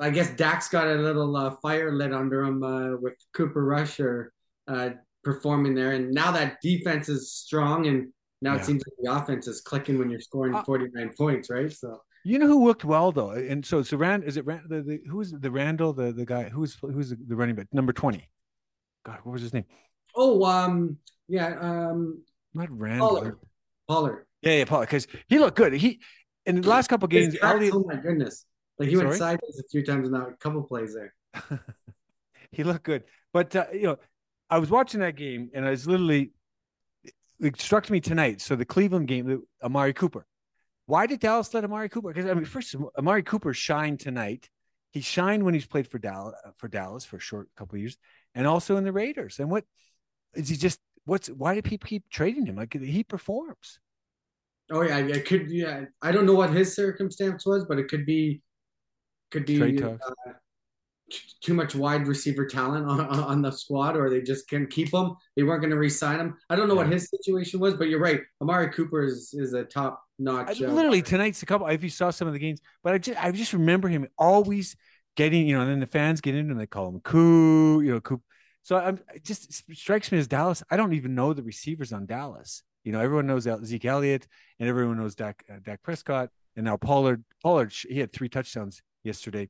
I 0.00 0.10
guess 0.10 0.30
Dak's 0.36 0.68
got 0.68 0.86
a 0.86 0.94
little 0.94 1.36
uh, 1.36 1.50
fire 1.62 1.92
lit 1.92 2.12
under 2.12 2.42
him 2.42 2.62
uh, 2.62 2.96
with 2.96 3.14
Cooper 3.34 3.62
Rusher 3.64 4.32
uh, 4.66 4.90
performing 5.22 5.74
there, 5.74 5.92
and 5.92 6.10
now 6.12 6.30
that 6.32 6.56
defense 6.62 7.10
is 7.10 7.32
strong, 7.32 7.86
and 7.86 8.10
now 8.40 8.54
Yeah. 8.54 8.60
it 8.60 8.64
seems 8.64 8.82
like 8.86 8.96
the 9.02 9.12
offense 9.12 9.46
is 9.46 9.60
clicking 9.60 9.98
when 9.98 10.08
you're 10.10 10.20
scoring 10.20 10.54
Uh, 10.54 10.64
49 10.64 11.10
points, 11.18 11.50
right? 11.50 11.70
So 11.70 12.00
You 12.26 12.38
know 12.38 12.46
who 12.46 12.62
worked 12.62 12.84
well 12.84 13.12
though, 13.12 13.30
and 13.30 13.64
so 13.64 13.82
so 13.82 13.96
Rand 13.98 14.24
is 14.24 14.36
it 14.38 14.46
Rand 14.46 14.62
the, 14.68 14.82
the 14.82 15.00
who 15.08 15.20
is 15.20 15.32
the 15.32 15.50
Randall 15.50 15.92
the 15.92 16.10
the 16.10 16.24
guy 16.24 16.48
who's 16.48 16.74
who's 16.80 17.10
the, 17.10 17.18
the 17.26 17.36
running 17.36 17.54
back 17.54 17.68
number 17.72 17.92
twenty? 17.92 18.30
God, 19.04 19.18
what 19.24 19.32
was 19.32 19.42
his 19.42 19.52
name? 19.52 19.66
oh 20.16 20.44
um 20.44 20.96
yeah 21.28 21.58
um 21.60 22.22
Not 22.54 22.70
Randall. 22.70 23.08
Pollard 23.08 23.38
Pollard. 23.88 24.26
Yeah, 24.42 24.52
yeah, 24.52 24.64
Paul, 24.64 24.80
because 24.80 25.06
he 25.28 25.38
looked 25.38 25.56
good. 25.56 25.72
He 25.74 26.00
in 26.46 26.60
the 26.60 26.68
last 26.68 26.88
couple 26.88 27.08
games, 27.08 27.36
Elliott, 27.40 27.74
oh 27.74 27.84
my 27.86 27.96
goodness, 27.96 28.44
like 28.78 28.88
he 28.88 28.96
went 28.96 29.08
Sorry? 29.08 29.18
sideways 29.18 29.58
a 29.58 29.68
few 29.70 29.84
times 29.84 30.08
in 30.08 30.14
that 30.14 30.38
couple 30.40 30.62
plays 30.62 30.94
there. 30.94 31.14
he 32.52 32.64
looked 32.64 32.84
good. 32.84 33.04
But 33.32 33.54
uh, 33.56 33.66
you 33.72 33.82
know, 33.82 33.98
I 34.48 34.58
was 34.58 34.70
watching 34.70 35.00
that 35.00 35.16
game, 35.16 35.50
and 35.54 35.66
I 35.66 35.70
was 35.70 35.86
literally 35.86 36.32
it 37.40 37.60
struck 37.60 37.90
me 37.90 38.00
tonight. 38.00 38.40
So 38.40 38.56
the 38.56 38.64
Cleveland 38.64 39.08
game, 39.08 39.26
the 39.26 39.42
Amari 39.62 39.92
Cooper. 39.92 40.26
Why 40.86 41.06
did 41.06 41.20
Dallas 41.20 41.52
let 41.54 41.64
Amari 41.64 41.88
Cooper? 41.88 42.12
Because 42.12 42.30
I 42.30 42.34
mean, 42.34 42.44
first, 42.44 42.74
Amari 42.98 43.22
Cooper 43.22 43.54
shined 43.54 44.00
tonight. 44.00 44.48
He 44.92 45.00
shined 45.00 45.42
when 45.42 45.54
he's 45.54 45.66
played 45.66 45.88
for 45.88 45.98
Dallas 45.98 46.34
for 46.58 46.68
Dallas 46.68 47.04
for 47.04 47.16
a 47.16 47.20
short 47.20 47.48
couple 47.56 47.76
of 47.76 47.80
years, 47.80 47.96
and 48.34 48.46
also 48.46 48.76
in 48.76 48.84
the 48.84 48.92
Raiders. 48.92 49.38
And 49.38 49.50
what 49.50 49.64
is 50.34 50.48
he 50.48 50.56
just? 50.56 50.78
What's 51.06 51.28
why 51.28 51.54
do 51.54 51.62
people 51.62 51.88
keep 51.88 52.08
trading 52.10 52.46
him? 52.46 52.56
Like 52.56 52.74
he 52.74 53.02
performs. 53.02 53.80
Oh 54.70 54.82
yeah, 54.82 54.98
it 54.98 55.26
could. 55.26 55.50
Yeah, 55.50 55.84
I 56.00 56.12
don't 56.12 56.26
know 56.26 56.34
what 56.34 56.50
his 56.50 56.74
circumstance 56.74 57.44
was, 57.44 57.64
but 57.64 57.78
it 57.78 57.88
could 57.88 58.06
be, 58.06 58.42
could 59.30 59.44
be 59.44 59.82
uh, 59.82 59.96
too 61.42 61.54
much 61.54 61.74
wide 61.74 62.06
receiver 62.06 62.46
talent 62.46 62.86
on, 62.86 63.00
on 63.00 63.20
on 63.20 63.42
the 63.42 63.50
squad, 63.50 63.96
or 63.96 64.08
they 64.08 64.22
just 64.22 64.48
can't 64.48 64.70
keep 64.70 64.92
him. 64.92 65.14
They 65.36 65.42
weren't 65.42 65.60
going 65.60 65.72
to 65.72 65.78
re-sign 65.78 66.20
him. 66.20 66.36
I 66.48 66.56
don't 66.56 66.68
know 66.68 66.74
what 66.74 66.88
his 66.88 67.10
situation 67.10 67.60
was, 67.60 67.74
but 67.74 67.88
you're 67.88 68.00
right. 68.00 68.20
Amari 68.40 68.70
Cooper 68.70 69.02
is 69.02 69.34
is 69.34 69.54
a 69.54 69.64
top 69.64 70.03
I, 70.38 70.52
uh, 70.52 70.68
literally 70.68 71.02
tonight's 71.02 71.42
a 71.42 71.46
couple. 71.46 71.66
If 71.66 71.82
you 71.82 71.90
saw 71.90 72.10
some 72.10 72.28
of 72.28 72.34
the 72.34 72.38
games, 72.38 72.60
but 72.82 72.94
I 72.94 72.98
just 72.98 73.22
I 73.22 73.30
just 73.32 73.52
remember 73.52 73.88
him 73.88 74.06
always 74.18 74.76
getting 75.16 75.46
you 75.46 75.56
know. 75.56 75.62
And 75.62 75.70
then 75.70 75.80
the 75.80 75.86
fans 75.86 76.20
get 76.20 76.34
into 76.34 76.52
him, 76.52 76.58
they 76.58 76.66
call 76.66 76.88
him 76.88 77.00
Coo, 77.00 77.80
you 77.80 77.92
know, 77.92 78.00
Coop. 78.00 78.22
So 78.62 78.76
I'm 78.76 78.98
it 79.14 79.24
just 79.24 79.52
strikes 79.74 80.12
me 80.12 80.18
as 80.18 80.28
Dallas. 80.28 80.62
I 80.70 80.76
don't 80.76 80.94
even 80.94 81.14
know 81.14 81.32
the 81.32 81.42
receivers 81.42 81.92
on 81.92 82.06
Dallas. 82.06 82.62
You 82.84 82.92
know, 82.92 83.00
everyone 83.00 83.26
knows 83.26 83.48
Zeke 83.64 83.84
Elliott 83.86 84.26
and 84.60 84.68
everyone 84.68 84.98
knows 84.98 85.14
Dak 85.14 85.44
uh, 85.50 85.56
Dak 85.62 85.82
Prescott, 85.82 86.30
and 86.56 86.64
now 86.64 86.76
Pollard. 86.76 87.24
Pollard 87.42 87.72
he 87.72 87.98
had 87.98 88.12
three 88.12 88.28
touchdowns 88.28 88.82
yesterday. 89.02 89.48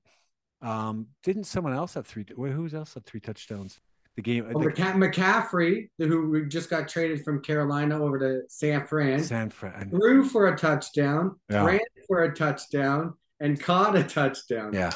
Um, 0.63 1.09
didn't 1.23 1.45
someone 1.45 1.75
else 1.75 1.95
have 1.95 2.07
three? 2.07 2.25
Who 2.35 2.69
else 2.75 2.95
had 2.95 3.05
three 3.05 3.21
touchdowns? 3.21 3.81
The 4.17 4.23
game, 4.23 4.47
Oh, 4.55 4.63
the, 4.63 4.69
McCa- 4.71 4.95
McCaffrey, 5.13 5.89
who 5.99 6.47
just 6.47 6.71
got 6.71 6.89
traded 6.89 7.25
from 7.25 7.43
Carolina 7.43 8.01
over 8.01 8.19
to 8.19 8.43
San 8.49 8.87
Fran, 8.87 9.23
San 9.23 9.51
Fran. 9.51 9.91
threw 9.91 10.25
for 10.25 10.47
a 10.49 10.57
touchdown, 10.57 11.37
Yeah. 11.51 11.65
ran 11.65 11.81
for 12.07 12.23
a 12.23 12.33
touchdown, 12.35 13.15
and 13.41 13.59
caught 13.61 13.97
a 13.97 14.05
touchdown. 14.05 14.73
Yeah. 14.73 14.93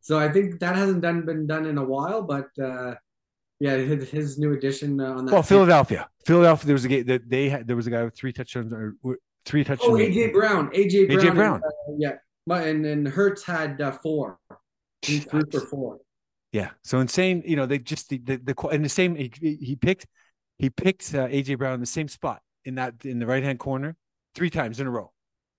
So 0.00 0.18
I 0.18 0.28
think 0.32 0.58
that 0.60 0.74
hasn't 0.74 1.00
done 1.02 1.24
been 1.24 1.46
done 1.46 1.64
in 1.66 1.78
a 1.78 1.84
while, 1.84 2.22
but 2.22 2.48
uh, 2.60 2.94
yeah, 3.60 3.76
his, 3.76 4.08
his 4.10 4.38
new 4.38 4.52
addition 4.54 5.00
uh, 5.00 5.12
on 5.12 5.26
that. 5.26 5.32
Well, 5.32 5.42
Philadelphia, 5.44 6.08
Philadelphia. 6.26 6.66
There 6.66 6.74
was 6.74 6.84
a 6.84 6.88
game 6.88 7.06
that 7.06 7.28
they 7.30 7.48
had. 7.50 7.68
There 7.68 7.76
was 7.76 7.86
a 7.86 7.90
guy 7.90 8.02
with 8.02 8.16
three 8.16 8.32
touchdowns 8.32 8.72
or 8.72 8.96
three 9.44 9.62
touchdowns. 9.62 9.92
Oh, 9.92 9.96
AJ 9.96 10.32
Brown, 10.32 10.70
AJ 10.72 11.06
Brown, 11.06 11.20
AJ 11.20 11.34
Brown. 11.36 11.54
and, 11.54 11.64
uh, 11.64 11.96
yeah, 11.98 12.12
but 12.48 12.66
and 12.66 12.84
and 12.84 13.06
Hurts 13.06 13.44
had 13.44 13.80
uh, 13.80 13.92
four, 13.92 14.38
he 15.02 15.18
threw 15.20 15.42
for 15.52 15.60
four. 15.60 15.98
Yeah, 16.52 16.70
so 16.82 16.98
insane. 16.98 17.42
You 17.46 17.56
know, 17.56 17.66
they 17.66 17.78
just 17.78 18.08
the 18.08 18.18
the, 18.18 18.36
the 18.38 18.68
and 18.68 18.84
the 18.84 18.88
same. 18.88 19.14
He, 19.14 19.30
he 19.40 19.76
picked 19.76 20.06
he 20.58 20.68
picked 20.70 21.14
uh, 21.14 21.28
AJ 21.28 21.58
Brown 21.58 21.74
in 21.74 21.80
the 21.80 21.86
same 21.86 22.08
spot 22.08 22.42
in 22.64 22.74
that 22.74 22.94
in 23.04 23.18
the 23.18 23.26
right 23.26 23.42
hand 23.42 23.58
corner 23.58 23.96
three 24.34 24.50
times 24.50 24.80
in 24.80 24.86
a 24.86 24.90
row. 24.90 25.12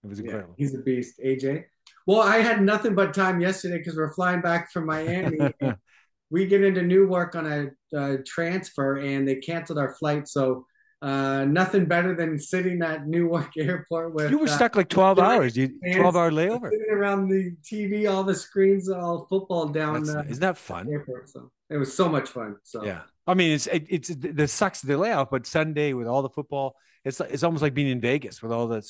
It 0.03 0.07
was 0.07 0.19
incredible. 0.19 0.55
Yeah, 0.57 0.65
he's 0.65 0.75
a 0.75 0.79
beast, 0.79 1.19
AJ. 1.23 1.65
Well, 2.07 2.21
I 2.21 2.37
had 2.37 2.61
nothing 2.61 2.95
but 2.95 3.13
time 3.13 3.39
yesterday 3.39 3.77
because 3.77 3.95
we're 3.95 4.13
flying 4.13 4.41
back 4.41 4.71
from 4.71 4.85
Miami. 4.85 5.53
we 6.29 6.47
get 6.47 6.63
into 6.63 6.81
Newark 6.81 7.35
on 7.35 7.45
a 7.93 7.97
uh, 7.97 8.17
transfer, 8.25 8.97
and 8.97 9.27
they 9.27 9.35
canceled 9.35 9.77
our 9.77 9.93
flight. 9.95 10.27
So 10.27 10.65
uh, 11.01 11.45
nothing 11.45 11.85
better 11.85 12.15
than 12.15 12.37
sitting 12.37 12.81
at 12.83 13.07
Newark 13.07 13.51
Airport 13.57 14.13
with 14.13 14.29
you 14.29 14.37
were 14.37 14.45
uh, 14.45 14.55
stuck 14.55 14.75
like 14.75 14.87
twelve 14.87 15.17
hours. 15.17 15.57
You 15.57 15.69
twelve 15.95 16.15
hour 16.15 16.29
layover. 16.31 16.69
Sitting 16.69 16.91
around 16.91 17.27
the 17.27 17.55
TV, 17.63 18.11
all 18.11 18.23
the 18.23 18.35
screens, 18.35 18.87
all 18.89 19.25
football 19.25 19.67
down. 19.67 20.07
Uh, 20.07 20.23
isn't 20.29 20.41
that 20.41 20.57
fun? 20.57 20.87
Airport, 20.87 21.29
so 21.29 21.51
it 21.69 21.77
was 21.77 21.95
so 21.95 22.07
much 22.07 22.29
fun. 22.29 22.57
So 22.63 22.83
yeah, 22.85 23.01
I 23.25 23.33
mean, 23.33 23.51
it's 23.51 23.65
it, 23.67 23.87
it's 23.89 24.09
the 24.15 24.47
sucks 24.47 24.81
the 24.81 24.95
layoff, 24.95 25.31
but 25.31 25.47
Sunday 25.47 25.93
with 25.93 26.07
all 26.07 26.21
the 26.21 26.29
football, 26.29 26.75
it's 27.03 27.19
it's 27.19 27.43
almost 27.43 27.63
like 27.63 27.73
being 27.73 27.89
in 27.89 27.99
Vegas 27.99 28.43
with 28.43 28.51
all 28.51 28.67
the. 28.67 28.83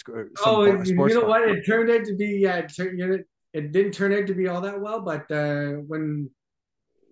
Oh, 0.46 0.64
it, 0.64 0.88
you 0.88 0.96
know 0.96 1.26
what? 1.26 1.48
It 1.48 1.66
turned 1.66 1.90
out 1.90 2.04
to 2.06 2.16
be 2.18 2.40
yeah. 2.40 2.58
It, 2.58 3.28
it 3.54 3.72
didn't 3.72 3.94
turn 3.94 4.14
out 4.14 4.28
to 4.28 4.34
be 4.34 4.48
all 4.48 4.62
that 4.62 4.80
well, 4.80 5.02
but 5.02 5.32
uh, 5.32 5.80
when 5.88 6.30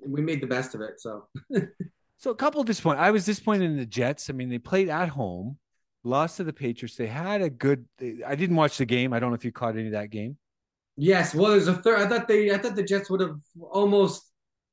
we 0.06 0.22
made 0.22 0.42
the 0.42 0.48
best 0.48 0.76
of 0.76 0.82
it, 0.82 1.00
so. 1.00 1.28
so 2.20 2.32
a 2.32 2.36
couple 2.36 2.62
of 2.62 2.68
disappointments. 2.68 3.08
I 3.08 3.12
was 3.12 3.26
disappointed 3.26 3.72
in 3.72 3.78
the 3.78 3.86
Jets. 3.86 4.30
I 4.30 4.34
mean, 4.34 4.50
they 4.50 4.60
played 4.60 4.90
at 4.90 5.10
home, 5.10 5.58
lost 6.04 6.38
to 6.38 6.44
the 6.44 6.54
Patriots. 6.54 6.96
They 6.96 7.08
had 7.08 7.42
a 7.42 7.50
good. 7.50 7.86
I 8.26 8.36
didn't 8.36 8.56
watch 8.56 8.78
the 8.78 8.86
game. 8.86 9.14
I 9.14 9.20
don't 9.20 9.30
know 9.30 9.36
if 9.36 9.46
you 9.46 9.52
caught 9.52 9.76
any 9.76 9.88
of 9.88 9.94
that 9.94 10.10
game. 10.10 10.38
Yes, 10.98 11.34
well, 11.34 11.52
there's 11.52 11.68
a 11.68 11.76
third. 11.76 12.00
I 12.00 12.08
thought 12.08 12.28
they. 12.28 12.52
I 12.52 12.58
thought 12.58 12.76
the 12.76 12.84
Jets 12.84 13.10
would 13.10 13.22
have 13.22 13.38
almost. 13.60 14.24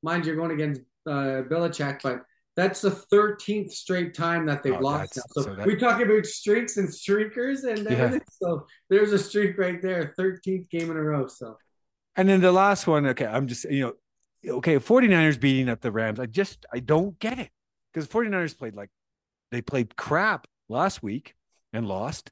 Mind 0.03 0.27
you, 0.27 0.35
going 0.35 0.51
against 0.51 0.81
uh, 1.07 1.41
Belichick, 1.49 2.01
but 2.03 2.21
that's 2.55 2.81
the 2.81 2.91
13th 2.91 3.71
straight 3.71 4.13
time 4.13 4.45
that 4.45 4.61
they've 4.61 4.73
oh, 4.73 4.79
lost 4.79 5.17
now. 5.17 5.23
So, 5.31 5.41
so 5.41 5.55
that... 5.55 5.65
we 5.65 5.75
talk 5.75 5.99
about 6.01 6.25
streaks 6.25 6.77
and 6.77 6.87
streakers 6.87 7.63
and. 7.63 7.89
Yeah. 7.89 8.19
So 8.29 8.67
there's 8.89 9.11
a 9.13 9.17
streak 9.17 9.57
right 9.57 9.81
there, 9.81 10.13
13th 10.19 10.69
game 10.69 10.91
in 10.91 10.97
a 10.97 11.01
row. 11.01 11.27
So 11.27 11.57
and 12.17 12.27
then 12.27 12.41
the 12.41 12.51
last 12.51 12.87
one, 12.87 13.05
okay, 13.07 13.27
I'm 13.27 13.47
just, 13.47 13.69
you 13.69 13.81
know, 13.81 13.93
okay, 14.45 14.75
49ers 14.77 15.39
beating 15.39 15.69
up 15.69 15.81
the 15.81 15.91
Rams. 15.91 16.19
I 16.19 16.25
just 16.25 16.65
I 16.71 16.79
don't 16.79 17.17
get 17.19 17.39
it. 17.39 17.49
Because 17.93 18.07
49ers 18.07 18.57
played 18.57 18.75
like 18.75 18.89
they 19.51 19.61
played 19.61 19.95
crap 19.95 20.47
last 20.69 21.01
week 21.01 21.35
and 21.73 21.87
lost. 21.87 22.31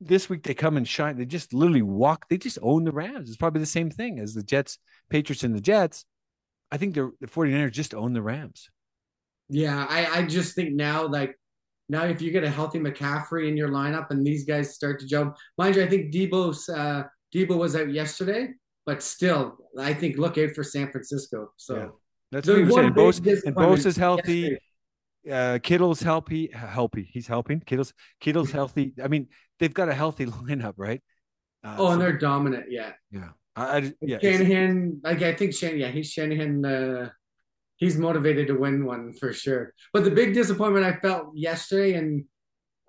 This 0.00 0.28
week 0.28 0.42
they 0.42 0.54
come 0.54 0.76
and 0.76 0.86
shine. 0.86 1.16
They 1.16 1.24
just 1.24 1.54
literally 1.54 1.82
walk, 1.82 2.26
they 2.28 2.36
just 2.36 2.58
own 2.62 2.84
the 2.84 2.92
Rams. 2.92 3.28
It's 3.28 3.36
probably 3.36 3.60
the 3.60 3.66
same 3.66 3.90
thing 3.90 4.18
as 4.18 4.34
the 4.34 4.42
Jets, 4.42 4.78
Patriots, 5.08 5.44
and 5.44 5.54
the 5.54 5.60
Jets. 5.60 6.04
I 6.70 6.76
think 6.76 6.94
the 6.94 7.12
49ers 7.24 7.70
just 7.70 7.94
own 7.94 8.12
the 8.12 8.22
Rams. 8.22 8.68
Yeah, 9.48 9.86
I, 9.88 10.18
I 10.18 10.22
just 10.26 10.54
think 10.54 10.74
now, 10.74 11.06
like 11.06 11.38
now, 11.88 12.04
if 12.04 12.22
you 12.22 12.30
get 12.30 12.44
a 12.44 12.50
healthy 12.50 12.78
McCaffrey 12.78 13.48
in 13.48 13.56
your 13.56 13.68
lineup 13.68 14.10
and 14.10 14.26
these 14.26 14.44
guys 14.44 14.74
start 14.74 14.98
to 15.00 15.06
jump, 15.06 15.36
mind 15.58 15.76
you, 15.76 15.84
I 15.84 15.88
think 15.88 16.12
Deebo's 16.12 16.68
uh, 16.68 17.04
Deebo 17.34 17.58
was 17.58 17.76
out 17.76 17.92
yesterday, 17.92 18.48
but 18.86 19.02
still, 19.02 19.56
I 19.78 19.94
think 19.94 20.18
look 20.18 20.38
out 20.38 20.50
for 20.50 20.62
San 20.62 20.90
Francisco. 20.90 21.52
So 21.56 21.76
yeah. 21.76 21.86
that's 22.32 22.48
what 22.48 22.58
I'm 22.58 22.70
saying. 22.70 22.92
Bose, 22.92 23.18
and 23.44 23.54
Bose 23.54 23.86
is 23.86 23.96
healthy. 23.96 24.58
Uh, 25.30 25.58
Kittle's 25.62 26.00
healthy. 26.00 26.50
Healthy. 26.52 27.08
He's 27.12 27.26
helping. 27.26 27.60
Kittle's 27.60 27.92
Kittle's 28.20 28.50
healthy. 28.50 28.92
I 29.02 29.08
mean, 29.08 29.28
they've 29.58 29.72
got 29.72 29.88
a 29.88 29.94
healthy 29.94 30.26
lineup, 30.46 30.74
right? 30.76 31.02
Uh, 31.62 31.76
oh, 31.78 31.86
and 31.88 31.94
so, 31.94 31.98
they're 32.00 32.18
dominant. 32.18 32.66
Yeah. 32.68 32.92
Yeah. 33.10 33.30
I, 33.56 33.76
I 33.76 33.92
yeah. 34.00 34.18
Shanahan, 34.20 35.00
like 35.02 35.22
I 35.22 35.34
think 35.34 35.54
Shanahan, 35.54 35.80
yeah, 35.80 35.90
he's 35.90 36.10
Shanahan. 36.10 36.64
Uh, 36.64 37.08
he's 37.76 37.96
motivated 37.96 38.48
to 38.48 38.54
win 38.54 38.84
one 38.84 39.14
for 39.14 39.32
sure. 39.32 39.72
But 39.92 40.04
the 40.04 40.10
big 40.10 40.34
disappointment 40.34 40.84
I 40.84 40.98
felt 41.00 41.28
yesterday, 41.34 41.94
and 41.94 42.24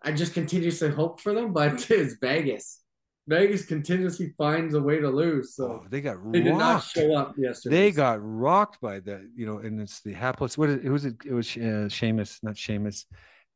I 0.03 0.11
just 0.11 0.33
continuously 0.33 0.89
hope 0.89 1.21
for 1.21 1.33
them, 1.33 1.53
but 1.53 1.89
it's 1.89 2.15
Vegas. 2.19 2.81
Vegas 3.27 3.65
continuously 3.65 4.34
finds 4.38 4.75
a 4.75 4.82
way 4.82 5.00
to 5.00 5.10
lose. 5.10 5.55
So 5.55 5.65
oh, 5.65 5.86
they 5.89 6.01
got 6.01 6.17
they 6.32 6.39
rocked. 6.39 6.44
did 6.44 6.55
not 6.55 6.84
show 6.84 7.15
up 7.15 7.36
yesterday. 7.38 7.75
They 7.75 7.91
got 7.91 8.20
rocked 8.22 8.79
by 8.82 9.00
the 9.00 9.29
you 9.36 9.46
know, 9.46 9.58
and 9.58 9.82
it's 9.82 10.01
the 10.01 10.13
hapless. 10.13 10.58
What 10.58 10.70
is, 10.70 10.86
it 10.86 10.89
was 10.89 11.05
it? 11.05 11.15
It 11.25 11.34
was 11.34 11.55
uh, 11.58 11.89
Jameis, 11.89 12.44
not 12.44 12.55
Jameis. 12.55 13.05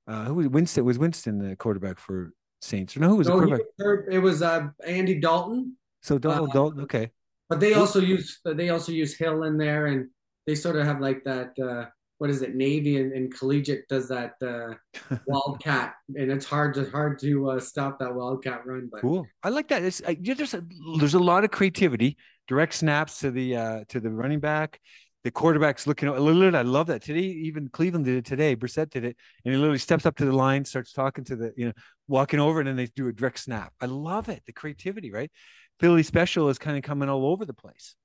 Uh, 0.08 0.26
who 0.26 0.36
was 0.36 0.48
Winston? 0.48 0.86
Was 0.86 0.98
Winston 0.98 1.38
the 1.38 1.56
quarterback 1.56 2.00
for 2.00 2.34
Saints? 2.62 2.98
Or 2.98 3.02
no, 3.02 3.10
who 3.10 3.18
was 3.18 3.28
no, 3.28 3.40
the 3.40 3.60
quarterback? 3.78 4.14
it 4.14 4.20
was 4.20 4.42
uh, 4.42 4.70
Andy 4.86 5.20
Dalton. 5.20 5.78
So 6.02 6.18
Dalton, 6.18 6.50
uh, 6.50 6.54
Dalton, 6.54 6.82
okay. 6.82 7.12
But 7.48 7.60
they 7.60 7.74
also 7.74 8.00
use 8.00 8.40
they 8.44 8.70
also 8.70 8.92
use 8.92 9.16
Hill 9.16 9.44
in 9.44 9.58
there, 9.58 9.86
and 9.88 10.10
they 10.48 10.56
sort 10.56 10.78
of 10.78 10.86
have 10.86 11.00
like 11.00 11.24
that 11.26 11.54
uh 11.60 11.86
what 12.20 12.30
is 12.30 12.42
it 12.42 12.56
navy 12.56 13.02
and, 13.02 13.12
and 13.14 13.34
collegiate 13.34 13.88
does 13.88 14.08
that 14.08 14.34
uh 14.46 15.16
wildcat 15.28 15.96
and 16.16 16.32
it's 16.32 16.46
hard 16.46 16.74
to 16.76 16.90
hard 16.92 17.18
to 17.20 17.50
uh, 17.50 17.60
stop 17.60 17.98
that 18.00 18.14
wildcat 18.14 18.66
run 18.66 18.90
but 18.92 19.02
cool. 19.02 19.28
I 19.44 19.50
like 19.50 19.68
that. 19.70 19.84
It's 19.84 20.02
I, 20.06 20.18
yeah, 20.22 20.34
there's 20.34 20.54
a, 20.54 20.64
there's 21.00 21.14
a 21.14 21.20
lot 21.20 21.44
of 21.44 21.52
creativity. 21.52 22.18
Direct 22.48 22.74
snaps 22.74 23.20
to 23.20 23.32
the 23.32 23.56
uh 23.56 23.84
to 23.90 24.00
the 24.00 24.10
running 24.10 24.40
back. 24.40 24.80
The 25.24 25.32
quarterback's 25.32 25.86
looking 25.86 26.10
literally 26.10 26.58
i 26.58 26.62
love 26.62 26.88
that. 26.88 27.02
Today 27.02 27.22
even 27.22 27.68
cleveland 27.70 28.06
did 28.06 28.18
it 28.18 28.26
today. 28.26 28.56
Brissett 28.56 28.90
did 28.90 29.06
it. 29.06 29.18
And 29.46 29.54
he 29.54 29.60
literally 29.60 29.80
steps 29.80 30.06
up 30.06 30.16
to 30.18 30.26
the 30.26 30.36
line 30.36 30.66
starts 30.66 30.94
talking 30.94 31.24
to 31.26 31.36
the 31.36 31.54
you 31.56 31.68
know 31.68 31.74
walking 32.08 32.40
over 32.40 32.60
and 32.60 32.68
then 32.68 32.76
they 32.76 32.88
do 32.88 33.08
a 33.08 33.14
direct 33.14 33.40
snap. 33.40 33.74
I 33.82 33.86
love 33.86 34.30
it 34.30 34.44
the 34.46 34.54
creativity 34.54 35.12
right? 35.12 35.32
Philly 35.80 36.04
special 36.04 36.50
is 36.50 36.58
kind 36.58 36.78
of 36.78 36.84
coming 36.84 37.10
all 37.10 37.26
over 37.28 37.46
the 37.46 37.54
place. 37.54 37.96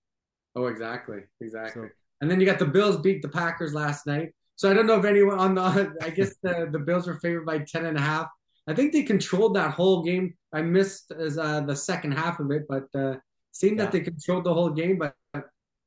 Oh 0.55 0.67
exactly 0.67 1.21
exactly. 1.41 1.83
So, 1.83 1.89
and 2.25 2.31
then 2.31 2.41
you 2.41 2.47
got 2.47 2.59
the 2.59 2.65
Bills 2.65 2.97
beat 2.97 3.21
the 3.21 3.29
Packers 3.29 3.75
last 3.75 4.07
night. 4.07 4.31
So 4.57 4.71
I 4.71 4.73
don't 4.73 4.87
know 4.87 4.99
if 4.99 5.05
anyone 5.05 5.39
on 5.39 5.55
the 5.55 5.95
I 6.03 6.09
guess 6.09 6.35
the, 6.43 6.71
the 6.73 6.79
Bills 6.79 7.07
were 7.07 7.21
favored 7.21 7.45
by 7.45 7.59
10 7.59 7.85
and 7.85 7.99
a 7.99 8.01
half. 8.01 8.29
I 8.67 8.73
think 8.73 8.95
they 8.95 9.03
controlled 9.03 9.57
that 9.57 9.73
whole 9.73 10.03
game. 10.03 10.33
I 10.51 10.63
missed 10.63 11.13
as 11.13 11.37
uh, 11.37 11.61
the 11.61 11.77
second 11.77 12.13
half 12.13 12.41
of 12.41 12.51
it, 12.51 12.63
but 12.67 12.87
uh, 12.95 13.17
seemed 13.53 13.77
yeah. 13.77 13.85
that 13.85 13.93
they 13.93 14.01
controlled 14.01 14.45
the 14.45 14.55
whole 14.55 14.71
game. 14.71 14.99
But 14.99 15.15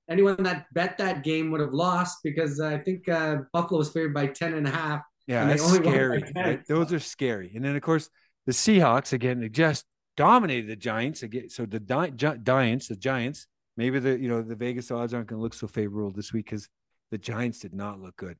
anyone 0.07 0.43
that 0.43 0.67
bet 0.75 0.99
that 0.99 1.23
game 1.23 1.49
would 1.49 1.59
have 1.59 1.73
lost 1.73 2.19
because 2.23 2.59
I 2.59 2.77
think 2.77 3.09
uh, 3.09 3.37
Buffalo 3.51 3.79
was 3.79 3.89
favored 3.89 4.13
by 4.13 4.27
10 4.27 4.53
and 4.53 4.67
a 4.67 4.71
half. 4.71 5.01
Yeah, 5.25 5.45
that's 5.45 5.73
scary. 5.73 6.23
Right? 6.35 6.63
Those 6.67 6.93
are 6.93 6.99
scary. 6.99 7.51
And 7.55 7.65
then 7.65 7.75
of 7.75 7.81
course 7.81 8.11
the 8.45 8.51
Seahawks 8.51 9.11
again, 9.11 9.41
they 9.41 9.49
just 9.49 9.85
dominated 10.15 10.67
the 10.67 10.75
Giants 10.75 11.23
again. 11.23 11.49
So 11.49 11.65
the 11.65 11.79
Gi- 11.79 12.37
Giants, 12.43 12.89
the 12.89 12.95
Giants 12.95 13.47
maybe 13.77 13.99
the 13.99 14.19
you 14.19 14.27
know 14.27 14.41
the 14.41 14.55
Vegas 14.55 14.91
odds 14.91 15.13
aren't 15.13 15.27
going 15.27 15.39
to 15.39 15.43
look 15.43 15.53
so 15.53 15.67
favorable 15.67 16.11
this 16.11 16.33
week 16.33 16.45
because 16.45 16.67
the 17.11 17.17
Giants 17.17 17.59
did 17.59 17.73
not 17.73 18.01
look 18.01 18.17
good. 18.17 18.37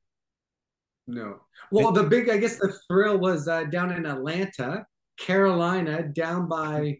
No. 1.08 1.40
Well, 1.72 1.94
the 1.94 2.04
big 2.04 2.30
I 2.30 2.38
guess 2.38 2.58
the 2.58 2.78
thrill 2.88 3.18
was 3.18 3.48
uh, 3.48 3.64
down 3.66 3.92
in 3.92 4.06
Atlanta, 4.06 4.86
Carolina 5.18 6.04
down 6.04 6.50
by 6.50 6.98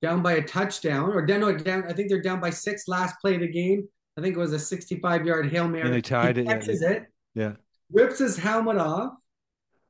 down 0.00 0.22
by 0.22 0.34
a 0.34 0.42
touchdown 0.42 1.12
or 1.12 1.24
down, 1.24 1.40
no, 1.40 1.56
down 1.56 1.84
I 1.88 1.92
think 1.92 2.08
they're 2.08 2.22
down 2.22 2.40
by 2.40 2.50
six 2.50 2.88
last 2.88 3.16
play 3.20 3.34
of 3.34 3.40
the 3.40 3.48
game. 3.48 3.86
I 4.18 4.20
think 4.20 4.36
it 4.36 4.40
was 4.40 4.52
a 4.52 4.58
65 4.58 5.26
yard 5.26 5.50
hail 5.50 5.68
mary. 5.68 5.84
And 5.84 5.94
they 5.94 6.00
tied 6.00 6.36
he 6.36 6.42
it. 6.42 6.46
Catches 6.46 6.82
yeah, 6.82 6.88
it. 6.88 7.06
Yeah. 7.34 7.52
Rips 7.90 8.18
his 8.18 8.36
helmet 8.36 8.78
off, 8.78 9.12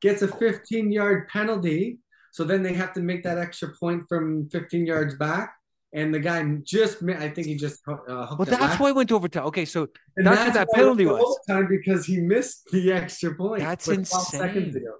gets 0.01 0.23
a 0.23 0.29
15 0.29 0.93
yard 0.93 1.29
penalty. 1.29 1.99
So 2.33 2.45
then 2.45 2.63
they 2.63 2.73
have 2.75 2.93
to 2.95 3.01
make 3.01 3.23
that 3.25 3.39
extra 3.39 3.75
point 3.79 4.05
from 4.09 4.49
15 4.51 4.87
yards 4.87 5.15
back 5.17 5.55
and 5.93 6.15
the 6.15 6.21
guy 6.21 6.43
just 6.63 7.03
I 7.03 7.29
think 7.29 7.47
he 7.47 7.55
just 7.57 7.81
uh, 7.87 7.97
well 8.09 8.47
that's 8.47 8.81
why 8.81 8.89
he 8.89 8.93
went 8.93 9.13
over 9.13 9.29
to 9.29 9.41
overtime. 9.41 9.47
Okay, 9.49 9.65
so 9.65 9.89
that's, 10.17 10.37
that's, 10.37 10.47
what 10.47 10.55
that 10.55 10.69
penalty 10.75 11.07
was. 11.07 11.39
Time 11.49 11.67
because 11.69 12.07
he 12.07 12.19
missed 12.19 12.69
the 12.73 12.93
extra 12.93 13.35
point. 13.35 13.61
That's 13.61 13.89
insane. 13.89 14.41
Seconds 14.41 14.77
ago. 14.77 14.95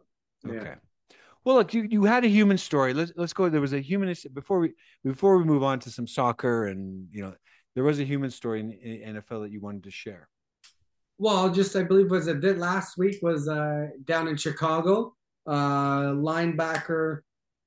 Okay. 0.47 0.75
Well, 1.45 1.57
look, 1.57 1.75
you, 1.75 1.89
you 1.91 2.05
had 2.05 2.25
a 2.25 2.29
human 2.29 2.59
story. 2.59 2.95
Let's 2.95 3.13
let's 3.17 3.33
go. 3.33 3.49
There 3.49 3.61
was 3.61 3.73
a 3.73 3.81
humanist 3.81 4.33
before 4.35 4.61
we 4.61 4.75
before 5.03 5.37
we 5.39 5.45
move 5.45 5.63
on 5.63 5.81
to 5.81 5.91
some 5.91 6.07
soccer 6.07 6.67
and 6.67 7.09
you 7.11 7.23
know 7.23 7.35
there 7.75 7.85
was 7.85 7.99
a 7.99 8.05
human 8.05 8.31
story 8.31 8.61
in, 8.61 8.73
in 8.73 9.15
NFL 9.17 9.43
that 9.43 9.51
you 9.51 9.61
wanted 9.61 9.85
to 9.85 9.91
share. 9.91 10.29
Well, 11.19 11.51
just 11.51 11.75
I 11.75 11.85
believe 11.85 12.11
was 12.11 12.27
it 12.27 12.59
last 12.59 12.99
week 12.99 13.19
was 13.23 13.49
uh, 13.49 13.89
down 14.05 14.29
in 14.29 14.37
Chicago. 14.37 15.15
Uh, 15.47 16.13
linebacker 16.13 17.21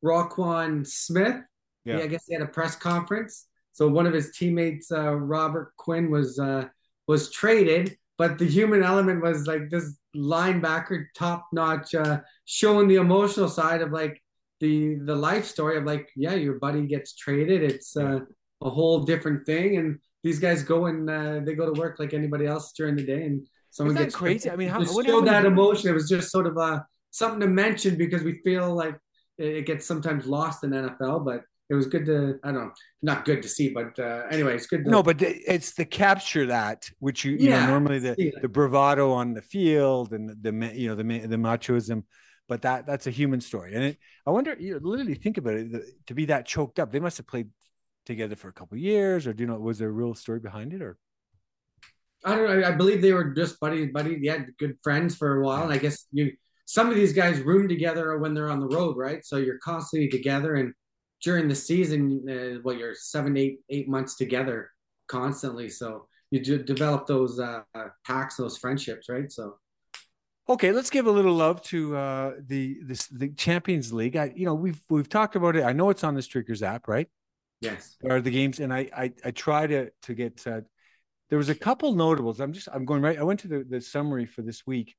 Roquan 0.04 0.88
Smith 0.88 1.42
yeah. 1.86 2.00
I 2.00 2.08
guess 2.08 2.26
he 2.28 2.34
had 2.34 2.42
a 2.42 2.48
press 2.48 2.76
conference. 2.76 3.46
So 3.74 3.88
one 3.88 4.08
of 4.08 4.14
his 4.14 4.32
teammates, 4.36 4.92
uh, 4.92 5.16
Robert 5.16 5.74
Quinn, 5.78 6.10
was 6.10 6.40
uh, 6.40 6.66
was 7.08 7.32
traded, 7.32 7.98
but 8.18 8.38
the 8.38 8.46
human 8.46 8.84
element 8.84 9.22
was 9.22 9.48
like 9.48 9.70
this 9.70 9.98
linebacker, 10.16 11.06
top 11.16 11.48
notch, 11.52 11.94
uh, 11.94 12.22
showing 12.46 12.88
the 12.88 12.96
emotional 12.96 13.50
side 13.50 13.82
of 13.82 13.92
like 13.92 14.22
the 14.60 14.96
the 14.96 15.16
life 15.16 15.46
story 15.46 15.78
of 15.78 15.84
like, 15.84 16.10
yeah, 16.16 16.34
your 16.34 16.58
buddy 16.60 16.88
gets 16.88 17.16
traded. 17.16 17.64
It's 17.64 17.96
uh, 17.98 18.22
a 18.62 18.70
whole 18.70 19.04
different 19.04 19.46
thing, 19.46 19.78
and 19.78 20.00
these 20.24 20.40
guys 20.40 20.64
go 20.64 20.86
and 20.86 21.10
uh, 21.10 21.42
they 21.44 21.54
go 21.54 21.72
to 21.72 21.80
work 21.80 22.00
like 22.00 22.14
anybody 22.14 22.46
else 22.46 22.72
during 22.72 22.96
the 22.96 23.06
day, 23.06 23.26
and 23.26 23.46
someone 23.72 23.96
gets 23.96 24.16
crazy. 24.16 24.50
I 24.50 24.56
mean, 24.56 24.70
how 24.70 24.80
just 24.80 24.96
what 24.96 25.06
show 25.06 25.22
that 25.22 25.46
emotion. 25.46 25.90
It 25.90 25.94
was 25.94 26.10
just 26.10 26.32
sort 26.32 26.48
of 26.48 26.58
uh, 26.58 26.80
something 27.12 27.42
to 27.42 27.48
mention 27.48 27.98
because 27.98 28.24
we 28.24 28.40
feel 28.42 28.74
like 28.74 28.98
it 29.38 29.66
gets 29.66 29.86
sometimes 29.86 30.26
lost 30.26 30.64
in 30.64 30.70
NFL, 30.72 31.26
but 31.26 31.42
it 31.70 31.74
was 31.74 31.88
good 31.88 32.06
to 32.06 32.40
I 32.44 32.52
don't 32.52 32.66
know, 32.66 32.72
not 33.02 33.26
good 33.26 33.42
to 33.42 33.50
see, 33.50 33.70
but 33.70 33.98
uh, 33.98 34.24
anyway, 34.30 34.56
it's 34.56 34.68
good. 34.68 34.86
To, 34.86 34.92
No, 34.92 35.02
but 35.02 35.22
it's 35.22 35.74
the 35.74 35.86
capture 35.86 36.46
that 36.48 36.90
which 37.00 37.26
you 37.26 37.34
you 37.34 37.50
know 37.50 37.68
normally 37.68 38.00
the 38.00 38.34
the 38.42 38.50
bravado 38.50 39.12
on 39.12 39.34
the 39.34 39.42
field 39.42 40.14
and 40.14 40.30
the, 40.30 40.52
the 40.52 40.78
you 40.78 40.90
know 40.90 40.96
the 40.96 41.04
the 41.04 41.38
machoism, 41.38 42.04
but 42.48 42.62
that 42.62 42.86
that's 42.86 43.08
a 43.08 43.12
human 43.12 43.42
story. 43.42 43.74
And 43.74 43.84
it, 43.84 43.98
I 44.26 44.32
wonder, 44.32 44.56
you 44.60 44.74
know, 44.74 44.80
literally 44.82 45.16
think 45.16 45.38
about 45.38 45.56
it. 45.56 45.72
The, 45.72 45.92
to 46.08 46.14
be 46.14 46.26
that 46.26 46.46
choked 46.46 46.80
up, 46.80 46.92
they 46.92 47.00
must 47.00 47.18
have 47.18 47.28
played 47.28 47.50
together 48.06 48.36
for 48.36 48.50
a 48.50 48.54
couple 48.54 48.76
of 48.76 48.82
years, 48.82 49.26
or 49.26 49.34
do 49.34 49.44
you 49.44 49.48
know 49.48 49.58
was 49.58 49.80
there 49.80 49.90
a 49.90 49.92
real 49.92 50.14
story 50.14 50.40
behind 50.40 50.74
it, 50.74 50.82
or 50.82 50.98
I 52.24 52.36
don't 52.36 52.62
know. 52.62 52.68
I 52.68 52.72
believe 52.72 53.02
they 53.02 53.14
were 53.14 53.34
just 53.34 53.60
buddy 53.60 53.88
buddy. 53.88 54.20
They 54.20 54.28
had 54.28 54.56
good 54.60 54.78
friends 54.84 55.16
for 55.16 55.42
a 55.42 55.44
while, 55.44 55.64
and 55.64 55.74
I 55.74 55.78
guess 55.78 56.06
you 56.12 56.32
some 56.68 56.90
of 56.90 56.96
these 56.96 57.14
guys 57.14 57.40
room 57.40 57.68
together 57.68 58.18
when 58.18 58.34
they're 58.34 58.50
on 58.50 58.60
the 58.60 58.68
road, 58.68 58.98
right? 58.98 59.24
So 59.26 59.38
you're 59.38 59.60
constantly 59.60 60.10
together, 60.10 60.56
and 60.56 60.74
during 61.22 61.48
the 61.48 61.56
season, 61.56 62.26
uh, 62.30 62.60
well, 62.64 62.76
you're 62.76 62.96
seven, 62.96 63.38
eight, 63.38 63.60
eight 63.70 63.88
months 63.88 64.16
together 64.16 64.72
constantly. 65.08 65.70
So 65.70 66.08
you 66.32 66.44
do 66.44 66.58
develop 66.62 67.08
those 67.08 67.40
uh, 67.40 67.62
packs, 68.06 68.38
those 68.38 68.58
friendships, 68.58 69.10
right? 69.10 69.32
So 69.32 69.58
Okay, 70.48 70.72
let's 70.72 70.92
give 70.92 71.08
a 71.08 71.12
little 71.12 71.34
love 71.34 71.62
to 71.64 71.98
uh, 71.98 72.32
the 72.46 72.78
this 72.84 73.08
the 73.08 73.30
Champions 73.30 73.92
League. 73.92 74.16
I, 74.16 74.32
you 74.36 74.46
know, 74.46 74.54
we've 74.54 74.80
we've 74.90 75.10
talked 75.10 75.36
about 75.36 75.56
it. 75.56 75.64
I 75.64 75.74
know 75.74 75.90
it's 75.90 76.04
on 76.04 76.14
the 76.14 76.22
Streakers 76.22 76.62
app, 76.62 76.88
right? 76.88 77.08
yes, 77.62 77.98
Are 78.08 78.22
the 78.22 78.30
games, 78.32 78.60
and 78.60 78.72
I 78.74 78.90
I, 78.96 79.14
I 79.24 79.32
try 79.32 79.66
to 79.68 79.90
to 80.04 80.14
get. 80.14 80.46
Uh, 80.46 80.62
there 81.30 81.40
was 81.40 81.50
a 81.50 81.56
couple 81.56 81.96
notables. 81.96 82.40
I'm 82.40 82.54
just 82.54 82.68
I'm 82.72 82.86
going 82.86 83.02
right. 83.02 83.18
I 83.18 83.24
went 83.24 83.40
to 83.42 83.48
the, 83.48 83.64
the 83.68 83.82
summary 83.82 84.28
for 84.28 84.44
this 84.44 84.68
week. 84.68 84.96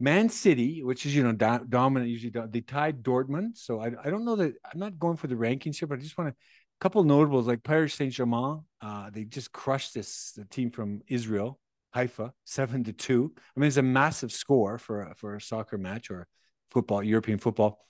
Man 0.00 0.28
City, 0.28 0.82
which 0.82 1.06
is 1.06 1.14
you 1.14 1.22
know 1.24 1.32
do, 1.32 1.60
dominant 1.68 2.10
usually, 2.10 2.30
do- 2.30 2.48
they 2.48 2.60
tied 2.60 3.02
Dortmund. 3.02 3.56
So 3.56 3.80
I 3.80 3.90
I 4.04 4.10
don't 4.10 4.24
know 4.24 4.36
that 4.36 4.54
I'm 4.72 4.78
not 4.78 4.98
going 4.98 5.16
for 5.16 5.26
the 5.26 5.34
rankings 5.34 5.76
here, 5.76 5.88
but 5.88 5.98
I 5.98 6.02
just 6.02 6.16
want 6.16 6.30
to 6.30 6.36
a 6.80 6.82
couple 6.82 7.02
notables 7.02 7.46
like 7.46 7.64
Paris 7.64 7.94
Saint 7.94 8.12
Germain. 8.12 8.62
Uh, 8.80 9.10
they 9.10 9.24
just 9.24 9.52
crushed 9.52 9.94
this 9.94 10.32
the 10.32 10.44
team 10.44 10.70
from 10.70 11.02
Israel, 11.08 11.58
Haifa, 11.94 12.32
seven 12.44 12.84
to 12.84 12.92
two. 12.92 13.32
I 13.36 13.60
mean, 13.60 13.68
it's 13.68 13.76
a 13.76 13.82
massive 13.82 14.30
score 14.32 14.78
for 14.78 15.02
a, 15.02 15.14
for 15.16 15.34
a 15.34 15.40
soccer 15.40 15.78
match 15.78 16.10
or 16.10 16.28
football, 16.70 17.02
European 17.02 17.38
football. 17.38 17.80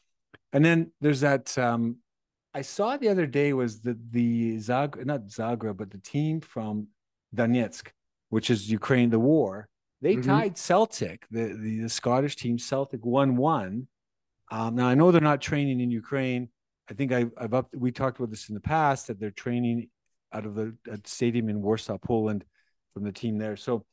And 0.52 0.64
then 0.64 0.92
there's 1.00 1.20
that. 1.20 1.56
Um, 1.58 1.98
I 2.54 2.62
saw 2.62 2.96
the 2.96 3.10
other 3.10 3.26
day 3.26 3.52
was 3.52 3.80
the 3.80 3.98
the 4.10 4.58
Zag 4.58 5.04
not 5.04 5.26
Zagreb, 5.26 5.76
but 5.76 5.90
the 5.90 5.98
team 5.98 6.40
from 6.40 6.88
Donetsk, 7.34 7.88
which 8.30 8.48
is 8.48 8.70
Ukraine, 8.70 9.10
the 9.10 9.18
war. 9.18 9.68
They 10.00 10.16
Mhm. 10.16 10.24
tied 10.24 10.58
Celtic, 10.58 11.26
the, 11.30 11.54
the 11.54 11.80
the 11.80 11.88
Scottish 11.88 12.36
team, 12.36 12.58
Celtic 12.58 13.04
one 13.04 13.36
one. 13.36 13.88
Um, 14.50 14.76
now 14.76 14.86
I 14.88 14.94
know 14.94 15.10
they're 15.10 15.20
not 15.20 15.40
training 15.42 15.80
in 15.80 15.90
Ukraine. 15.90 16.48
I 16.90 16.94
think 16.94 17.12
I, 17.12 17.26
I've 17.36 17.52
up. 17.54 17.74
We 17.74 17.90
talked 17.92 18.18
about 18.18 18.30
this 18.30 18.48
in 18.48 18.54
the 18.54 18.60
past 18.60 19.08
that 19.08 19.18
they're 19.20 19.30
training 19.30 19.90
out 20.32 20.46
of 20.46 20.54
the 20.54 20.74
a 20.90 20.98
stadium 21.04 21.48
in 21.48 21.60
Warsaw, 21.62 21.98
Poland, 21.98 22.44
from 22.94 23.04
the 23.04 23.12
team 23.12 23.38
there. 23.38 23.56
So 23.56 23.84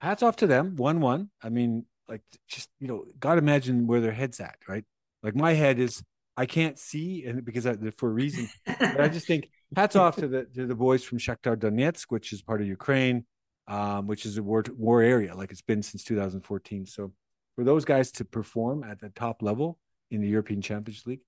hats 0.00 0.22
off 0.22 0.36
to 0.36 0.46
them. 0.46 0.76
One 0.76 1.00
one. 1.00 1.30
I 1.42 1.48
mean, 1.48 1.84
like 2.08 2.22
just 2.46 2.70
you 2.78 2.88
know, 2.88 3.04
got 3.18 3.34
to 3.34 3.38
imagine 3.38 3.86
where 3.86 4.00
their 4.00 4.12
heads 4.12 4.40
at, 4.40 4.56
right? 4.68 4.84
Like 5.22 5.34
my 5.34 5.52
head 5.52 5.78
is, 5.78 6.02
I 6.36 6.46
can't 6.46 6.78
see, 6.78 7.24
and 7.26 7.44
because 7.44 7.66
I, 7.66 7.74
for 7.96 8.08
a 8.08 8.12
reason, 8.12 8.48
but 8.64 9.00
I 9.00 9.08
just 9.08 9.26
think 9.26 9.50
hats 9.76 9.96
off 9.96 10.16
to 10.16 10.28
the 10.28 10.44
to 10.54 10.66
the 10.66 10.74
boys 10.74 11.02
from 11.04 11.18
Shakhtar 11.18 11.56
Donetsk, 11.56 12.06
which 12.10 12.32
is 12.32 12.40
part 12.42 12.60
of 12.62 12.66
Ukraine, 12.68 13.26
um, 13.68 14.06
which 14.06 14.24
is 14.26 14.38
a 14.38 14.42
war 14.42 14.64
war 14.76 15.02
area, 15.02 15.34
like 15.34 15.50
it's 15.50 15.62
been 15.62 15.82
since 15.82 16.02
2014. 16.02 16.86
So 16.86 17.12
for 17.54 17.64
those 17.64 17.84
guys 17.84 18.10
to 18.12 18.24
perform 18.24 18.82
at 18.82 18.98
the 18.98 19.10
top 19.10 19.42
level 19.42 19.78
in 20.10 20.20
the 20.20 20.28
European 20.28 20.62
Champions 20.62 21.06
League, 21.06 21.20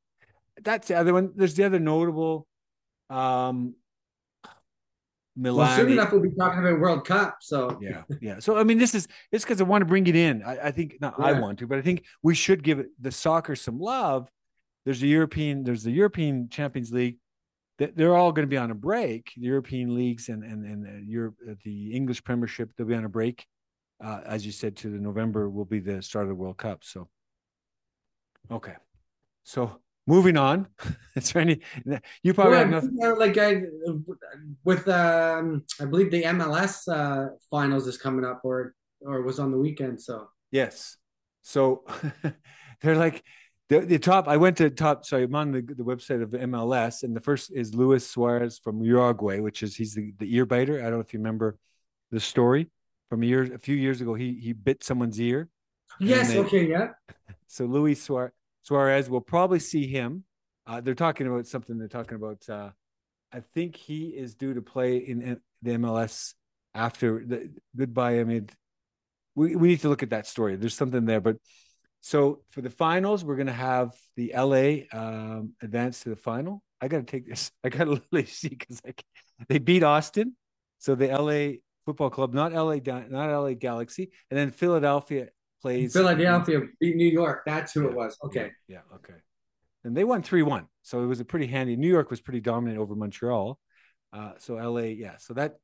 that's 0.63 0.89
the 0.89 0.95
other 0.95 1.13
one. 1.13 1.33
There's 1.37 1.55
the 1.55 1.65
other 1.65 1.79
notable. 1.79 2.47
Um, 3.11 3.75
Milan. 5.37 5.69
well, 5.69 5.77
soon 5.77 5.93
enough 5.93 6.13
we'll 6.13 6.23
be 6.23 6.35
talking 6.37 6.61
about 6.61 6.81
World 6.81 7.07
Cup. 7.07 7.39
So 7.41 7.79
yeah, 7.81 8.03
yeah. 8.21 8.39
So 8.41 8.57
I 8.57 8.65
mean, 8.65 8.79
this 8.79 8.95
is 8.95 9.07
it's 9.31 9.45
because 9.45 9.61
I 9.61 9.65
want 9.65 9.83
to 9.83 9.87
bring 9.87 10.07
it 10.07 10.17
in. 10.17 10.43
I, 10.43 10.69
I 10.69 10.71
think 10.71 10.97
not. 11.01 11.21
I 11.21 11.33
want 11.33 11.59
to, 11.61 11.67
but 11.67 11.79
I 11.79 11.83
think 11.83 12.05
we 12.23 12.35
should 12.35 12.63
give 12.63 12.79
it 12.79 12.89
the 13.01 13.13
soccer 13.13 13.55
some 13.55 13.79
love. 13.79 14.31
There's 14.85 15.01
the 15.01 15.09
European. 15.09 15.63
There's 15.63 15.83
the 15.83 15.93
European 15.93 16.49
Champions 16.49 16.91
League. 16.91 17.19
They- 17.81 17.93
They're 17.97 18.15
all 18.15 18.31
going 18.31 18.47
to 18.47 18.51
be 18.51 18.59
on 18.59 18.71
a 18.71 18.75
break. 18.75 19.33
The 19.37 19.47
European 19.55 19.95
leagues 19.97 20.29
and 20.29 20.45
and 20.45 20.61
and 20.73 20.81
uh, 20.87 21.01
Europe, 21.19 21.37
uh, 21.51 21.55
the 21.65 21.93
English 21.99 22.23
Premiership, 22.23 22.71
they'll 22.77 22.87
be 22.87 22.95
on 22.95 23.05
a 23.07 23.09
break. 23.09 23.47
Uh, 24.05 24.21
as 24.25 24.47
you 24.47 24.53
said, 24.53 24.77
to 24.77 24.91
the 24.91 24.99
November 24.99 25.49
will 25.51 25.65
be 25.77 25.81
the 25.81 26.01
start 26.03 26.25
of 26.27 26.29
the 26.29 26.35
World 26.43 26.59
Cup. 26.59 26.85
So, 26.85 27.09
okay. 28.51 28.75
So 29.45 29.81
moving 30.07 30.37
on. 30.37 30.69
Is 31.17 31.33
there 31.33 31.43
any? 31.43 31.61
You 32.23 32.35
probably 32.35 32.53
Well, 32.53 32.61
have 32.61 32.93
nothing. 32.93 33.19
like 33.19 33.37
I 33.39 33.63
with 34.65 34.87
um 34.89 35.65
I 35.81 35.85
believe 35.87 36.11
the 36.11 36.23
MLS 36.37 36.75
uh 36.89 37.31
finals 37.51 37.87
is 37.87 37.97
coming 37.97 38.25
up 38.25 38.41
or 38.45 38.75
or 39.01 39.23
was 39.23 39.39
on 39.39 39.51
the 39.51 39.59
weekend 39.59 40.01
so 40.01 40.29
Yes. 40.53 40.97
So 41.43 41.85
they're 42.83 42.97
like 43.07 43.23
the, 43.71 43.81
the 43.81 43.99
top. 43.99 44.29
I 44.29 44.37
went 44.37 44.59
to 44.59 44.69
top. 44.69 45.07
Sorry, 45.07 45.23
I'm 45.23 45.35
on 45.35 45.53
the, 45.53 45.63
the 45.63 45.85
website 45.85 46.23
of 46.23 46.31
MLS, 46.31 47.03
and 47.05 47.17
the 47.17 47.21
first 47.21 47.51
is 47.53 47.75
Luis 47.75 48.07
Suarez 48.07 48.59
from 48.63 48.83
Uruguay, 48.83 49.39
which 49.41 49.63
is 49.63 49.75
he's 49.77 49.95
the, 49.95 50.13
the 50.19 50.35
ear 50.37 50.45
biter. 50.45 50.81
I 50.81 50.83
don't 50.85 50.95
know 50.95 51.01
if 51.01 51.15
you 51.15 51.21
remember 51.21 51.57
the 52.11 52.21
story 52.21 52.69
from 53.09 53.23
a 53.23 53.27
year 53.27 53.55
a 53.55 53.59
few 53.59 53.77
years 53.77 54.01
ago. 54.03 54.13
He 54.15 54.35
he 54.43 54.53
bit 54.53 54.85
someone's 54.85 55.19
ear. 55.21 55.49
yes 55.99 56.29
they- 56.33 56.39
okay 56.41 56.69
yeah 56.69 56.89
So 57.47 57.65
Luis 57.65 58.03
Suarez, 58.03 58.33
Suarez 58.63 59.09
will 59.11 59.21
probably 59.21 59.59
see 59.59 59.87
him. 59.89 60.25
Uh, 60.67 60.81
they're 60.81 60.95
talking 60.95 61.27
about 61.27 61.47
something. 61.47 61.79
They're 61.79 61.89
talking 61.89 62.17
about. 62.17 62.49
Uh, 62.49 62.71
I 63.33 63.41
think 63.55 63.77
he 63.77 64.09
is 64.09 64.35
due 64.35 64.55
to 64.55 64.63
play 64.63 64.99
in, 64.99 65.23
in 65.23 65.41
the 65.63 65.71
MLS 65.79 66.35
after 66.75 67.25
the 67.25 67.51
goodbye. 67.77 68.21
I 68.21 68.25
mean, 68.25 68.49
we 69.35 69.55
we 69.57 69.69
need 69.69 69.81
to 69.81 69.89
look 69.89 70.03
at 70.03 70.11
that 70.11 70.27
story. 70.27 70.57
There's 70.57 70.75
something 70.77 71.05
there, 71.05 71.21
but 71.21 71.37
so 72.01 72.43
for 72.51 72.61
the 72.63 72.71
finals, 72.71 73.25
we're 73.25 73.37
gonna 73.37 73.53
have 73.53 73.93
the 74.17 74.33
LA 74.37 74.87
um, 74.99 75.53
advance 75.63 76.03
to 76.03 76.11
the 76.11 76.17
final. 76.17 76.63
I 76.81 76.89
gotta 76.89 77.05
take 77.05 77.29
this. 77.29 77.51
I 77.65 77.69
gotta 77.69 77.91
literally 78.13 78.27
see 78.27 78.49
because 78.49 78.81
they 79.49 79.59
beat 79.59 79.83
Austin, 79.83 80.37
so 80.79 80.95
the 80.95 81.09
LA 81.09 81.59
Football 81.85 82.11
Club, 82.11 82.35
not 82.35 82.53
LA, 82.53 82.77
not 82.85 83.31
LA 83.31 83.55
Galaxy, 83.55 84.11
and 84.31 84.39
then 84.39 84.51
Philadelphia 84.51 85.29
plays 85.61 85.93
Philadelphia 85.93 86.63
beat 86.81 86.97
New 86.97 87.05
York 87.07 87.43
that's 87.45 87.75
who 87.75 87.87
it 87.87 87.95
was 87.95 88.17
okay 88.25 88.51
yeah, 88.67 88.79
yeah, 88.79 88.95
okay. 88.97 89.21
And 89.85 89.97
they 89.97 90.05
won 90.05 90.23
3 90.23 90.43
1. 90.43 90.67
So 90.83 91.03
it 91.03 91.07
was 91.07 91.21
a 91.21 91.25
pretty 91.25 91.47
handy. 91.47 91.77
New 91.77 91.89
York 91.89 92.11
was 92.11 92.21
pretty 92.21 92.41
dominant 92.41 92.79
over 92.79 92.95
Montreal. 92.95 93.59
Uh, 94.13 94.33
so 94.39 94.55
LA, 94.55 94.81
yeah. 94.81 95.17
So 95.19 95.35
that 95.35 95.57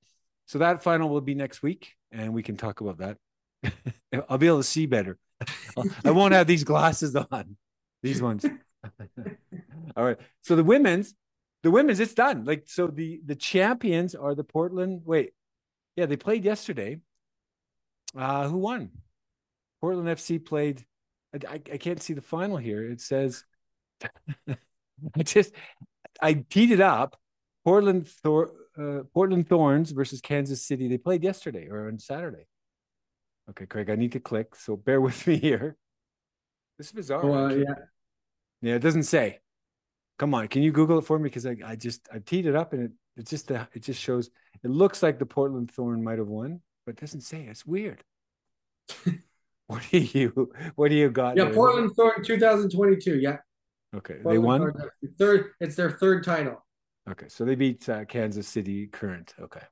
so 0.46 0.58
that 0.58 0.82
final 0.82 1.08
will 1.08 1.20
be 1.20 1.34
next 1.34 1.62
week, 1.62 1.92
and 2.12 2.32
we 2.32 2.42
can 2.42 2.56
talk 2.56 2.80
about 2.80 2.98
that. 2.98 3.18
I'll 4.28 4.38
be 4.38 4.46
able 4.46 4.58
to 4.58 4.64
see 4.64 4.86
better. 4.86 5.18
I 6.04 6.10
won't 6.10 6.32
have 6.32 6.46
these 6.46 6.64
glasses 6.64 7.14
on. 7.14 7.56
These 8.02 8.22
ones. 8.22 8.44
All 9.96 10.04
right. 10.04 10.18
So 10.42 10.56
the 10.56 10.64
women's, 10.64 11.14
the 11.62 11.70
women's, 11.70 12.00
it's 12.00 12.14
done. 12.14 12.44
Like 12.44 12.64
so, 12.66 12.86
the 12.86 13.20
the 13.24 13.34
champions 13.34 14.14
are 14.14 14.34
the 14.34 14.44
Portland. 14.44 15.02
Wait, 15.04 15.32
yeah, 15.96 16.06
they 16.06 16.16
played 16.16 16.44
yesterday. 16.44 16.98
Uh, 18.16 18.48
who 18.48 18.58
won? 18.58 18.90
Portland 19.80 20.08
FC 20.08 20.44
played. 20.44 20.84
I, 21.34 21.54
I, 21.54 21.76
can't 21.76 22.02
see 22.02 22.14
the 22.14 22.22
final 22.22 22.56
here. 22.56 22.90
It 22.90 23.00
says, 23.00 23.44
I 24.48 25.22
just, 25.22 25.52
I 26.20 26.32
teed 26.48 26.70
it 26.70 26.80
up. 26.80 27.18
Portland 27.64 28.08
Thor, 28.08 28.52
uh, 28.78 29.00
Portland 29.12 29.48
Thorns 29.48 29.90
versus 29.90 30.20
Kansas 30.20 30.62
City. 30.62 30.88
They 30.88 30.98
played 30.98 31.22
yesterday 31.22 31.68
or 31.68 31.88
on 31.88 31.98
Saturday. 31.98 32.46
Okay, 33.50 33.66
Craig, 33.66 33.90
I 33.90 33.94
need 33.94 34.12
to 34.12 34.20
click, 34.20 34.54
so 34.56 34.76
bear 34.76 35.00
with 35.08 35.26
me 35.26 35.36
here. 35.36 35.76
This 36.78 36.88
is 36.88 36.92
bizarre. 36.92 37.24
well, 37.26 37.56
yeah 37.56 37.74
yeah, 38.62 38.74
it 38.74 38.80
doesn't 38.80 39.04
say. 39.04 39.40
Come 40.18 40.34
on, 40.34 40.48
can 40.48 40.62
you 40.62 40.72
Google 40.72 40.98
it 40.98 41.02
for 41.04 41.18
me? 41.18 41.24
Because 41.24 41.46
I, 41.46 41.56
I 41.64 41.76
just 41.76 42.08
I 42.12 42.18
teed 42.18 42.46
it 42.46 42.56
up 42.56 42.72
and 42.72 42.84
it 42.84 42.90
it 43.16 43.26
just 43.26 43.50
it 43.50 43.80
just 43.80 44.00
shows. 44.00 44.30
It 44.64 44.70
looks 44.70 45.02
like 45.02 45.18
the 45.18 45.26
Portland 45.26 45.70
Thorn 45.70 46.02
might 46.02 46.18
have 46.18 46.28
won, 46.28 46.60
but 46.84 46.96
it 46.96 47.00
doesn't 47.00 47.20
say. 47.20 47.46
It's 47.48 47.66
weird. 47.66 48.02
what 49.66 49.82
do 49.90 49.98
you 49.98 50.50
What 50.74 50.88
do 50.88 50.94
you 50.94 51.10
got? 51.10 51.36
yeah 51.36 51.44
there? 51.44 51.54
Portland 51.54 51.90
Thorn 51.96 52.24
2022 52.24 53.18
yeah 53.18 53.38
Okay, 53.94 54.18
they 54.24 54.38
won. 54.38 54.60
Thorn, 54.60 54.90
third 55.18 55.50
it's 55.60 55.76
their 55.76 55.90
third 55.90 56.24
title 56.24 56.64
Okay, 57.08 57.28
so 57.28 57.44
they 57.44 57.54
beat 57.54 57.88
uh, 57.88 58.04
Kansas 58.04 58.48
City 58.48 58.88
current. 58.88 59.32
Okay. 59.40 59.62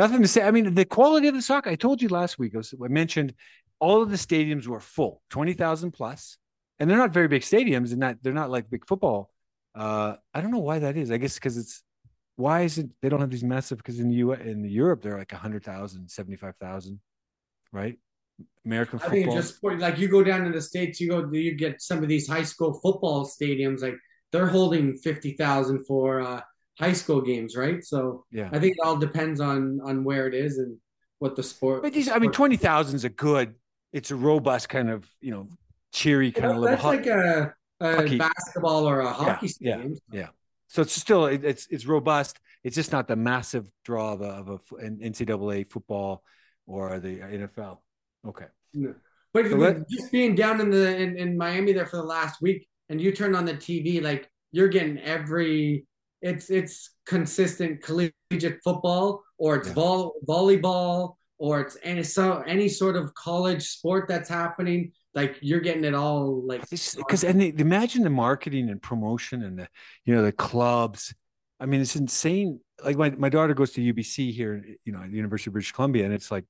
Nothing 0.00 0.22
to 0.22 0.28
say. 0.28 0.42
I 0.42 0.50
mean, 0.50 0.72
the 0.72 0.86
quality 0.86 1.28
of 1.28 1.34
the 1.34 1.42
soccer. 1.42 1.68
I 1.68 1.74
told 1.74 2.00
you 2.00 2.08
last 2.08 2.38
week. 2.38 2.54
I, 2.54 2.58
was, 2.58 2.72
I 2.82 2.88
mentioned 2.88 3.34
all 3.80 4.00
of 4.00 4.08
the 4.08 4.16
stadiums 4.16 4.66
were 4.66 4.80
full, 4.80 5.20
twenty 5.28 5.52
thousand 5.52 5.90
plus, 5.90 6.38
and 6.78 6.88
they're 6.88 6.96
not 6.96 7.12
very 7.12 7.28
big 7.28 7.42
stadiums, 7.42 7.90
and 7.90 7.98
not 7.98 8.16
they're 8.22 8.32
not 8.32 8.48
like 8.48 8.70
big 8.70 8.86
football. 8.86 9.30
Uh, 9.74 10.14
I 10.32 10.40
don't 10.40 10.52
know 10.52 10.60
why 10.60 10.78
that 10.78 10.96
is. 10.96 11.10
I 11.10 11.18
guess 11.18 11.34
because 11.34 11.58
it's 11.58 11.82
why 12.36 12.62
is 12.62 12.78
it 12.78 12.88
they 13.02 13.10
don't 13.10 13.20
have 13.20 13.28
these 13.28 13.44
massive? 13.44 13.76
Because 13.76 14.00
in 14.00 14.08
the 14.08 14.14
U. 14.16 14.32
in 14.32 14.64
Europe 14.64 15.02
they're 15.02 15.18
like 15.18 15.32
100,000, 15.32 16.08
75,000, 16.08 16.98
right? 17.70 17.98
American 18.64 19.00
football. 19.00 19.18
I 19.18 19.22
think 19.22 19.34
just 19.34 19.62
like 19.62 19.98
you 19.98 20.08
go 20.08 20.24
down 20.24 20.46
to 20.46 20.50
the 20.50 20.62
states, 20.62 20.98
you 20.98 21.10
go, 21.10 21.30
you 21.30 21.54
get 21.54 21.82
some 21.82 22.02
of 22.02 22.08
these 22.08 22.26
high 22.26 22.42
school 22.42 22.80
football 22.82 23.26
stadiums, 23.26 23.82
like 23.82 23.98
they're 24.32 24.46
holding 24.48 24.96
fifty 24.96 25.32
thousand 25.32 25.84
for 25.84 26.22
uh, 26.22 26.40
high 26.80 26.94
school 26.94 27.20
games, 27.20 27.56
right? 27.56 27.84
So 27.84 28.24
yeah, 28.32 28.48
I 28.52 28.58
think 28.58 28.76
it 28.78 28.84
all 28.84 28.96
depends 28.96 29.40
on 29.40 29.80
on 29.84 30.02
where 30.02 30.26
it 30.26 30.34
is 30.34 30.58
and 30.58 30.76
what 31.18 31.36
the 31.36 31.42
sport. 31.42 31.82
But 31.82 31.92
these, 31.92 32.08
I 32.08 32.18
mean, 32.18 32.32
twenty 32.32 32.56
thousand 32.56 32.96
is 32.96 33.04
a 33.04 33.10
good. 33.10 33.54
It's 33.92 34.10
a 34.10 34.16
robust 34.16 34.68
kind 34.68 34.90
of 34.90 35.08
you 35.20 35.30
know 35.30 35.48
cheery 35.92 36.32
kind 36.32 36.52
of 36.52 36.58
little. 36.58 36.76
That's 36.76 36.84
like 36.84 37.06
a, 37.06 37.54
a 37.80 38.16
basketball 38.16 38.88
or 38.88 39.00
a 39.00 39.12
hockey 39.12 39.46
yeah, 39.60 39.74
stadium. 39.76 39.96
Yeah, 40.10 40.20
yeah. 40.20 40.28
So 40.68 40.82
it's 40.82 40.94
still 40.94 41.26
it's 41.26 41.66
it's 41.70 41.86
robust. 41.86 42.40
It's 42.64 42.76
just 42.76 42.92
not 42.92 43.06
the 43.08 43.16
massive 43.16 43.66
draw 43.84 44.14
of 44.14 44.22
a, 44.22 44.24
of 44.24 44.48
a 44.48 44.76
an 44.76 45.00
NCAA 45.02 45.70
football 45.70 46.22
or 46.66 46.98
the 46.98 47.18
NFL. 47.18 47.78
Okay. 48.26 48.46
No. 48.74 48.94
But 49.32 49.46
so 49.48 49.56
let, 49.56 49.88
just 49.88 50.10
being 50.10 50.34
down 50.34 50.60
in 50.60 50.70
the 50.70 50.96
in, 50.96 51.16
in 51.16 51.36
Miami 51.36 51.72
there 51.72 51.86
for 51.86 51.96
the 51.96 52.02
last 52.02 52.40
week, 52.40 52.68
and 52.88 53.00
you 53.00 53.12
turn 53.12 53.34
on 53.34 53.44
the 53.44 53.54
TV, 53.54 54.02
like 54.02 54.28
you're 54.52 54.68
getting 54.68 54.98
every 54.98 55.86
it's 56.22 56.50
it's 56.50 56.90
consistent 57.06 57.82
collegiate 57.82 58.60
football 58.62 59.22
or 59.38 59.56
it's 59.56 59.68
yeah. 59.68 59.74
vol- 59.74 60.14
volleyball 60.28 61.14
or 61.38 61.60
it's 61.60 61.76
any 61.82 62.02
so 62.02 62.42
any 62.46 62.68
sort 62.68 62.96
of 62.96 63.12
college 63.14 63.62
sport 63.62 64.06
that's 64.08 64.28
happening 64.28 64.92
like 65.14 65.36
you're 65.40 65.60
getting 65.60 65.84
it 65.84 65.94
all 65.94 66.42
like 66.46 66.62
because 66.70 67.24
and 67.24 67.42
imagine 67.42 68.02
the 68.02 68.10
marketing 68.10 68.68
and 68.70 68.80
promotion 68.82 69.42
and 69.42 69.58
the 69.58 69.68
you 70.04 70.14
know 70.14 70.22
the 70.22 70.32
clubs. 70.32 71.14
I 71.58 71.66
mean 71.66 71.80
it's 71.82 71.96
insane. 71.96 72.60
Like 72.82 72.96
my, 72.96 73.10
my 73.10 73.28
daughter 73.28 73.54
goes 73.54 73.72
to 73.72 73.92
ubc 73.92 74.32
here 74.32 74.64
you 74.84 74.92
know 74.92 75.02
at 75.02 75.10
the 75.10 75.16
university 75.16 75.50
of 75.50 75.52
british 75.52 75.72
columbia 75.72 76.04
and 76.04 76.14
it's 76.14 76.30
like 76.30 76.44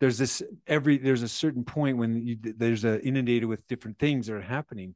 there's 0.00 0.16
this 0.16 0.42
every 0.66 0.98
there's 0.98 1.22
a 1.22 1.28
certain 1.28 1.64
point 1.64 1.98
when 1.98 2.24
you, 2.24 2.36
there's 2.40 2.84
a 2.84 3.04
inundated 3.04 3.48
with 3.48 3.66
different 3.66 3.98
things 3.98 4.26
that 4.26 4.34
are 4.34 4.40
happening. 4.40 4.94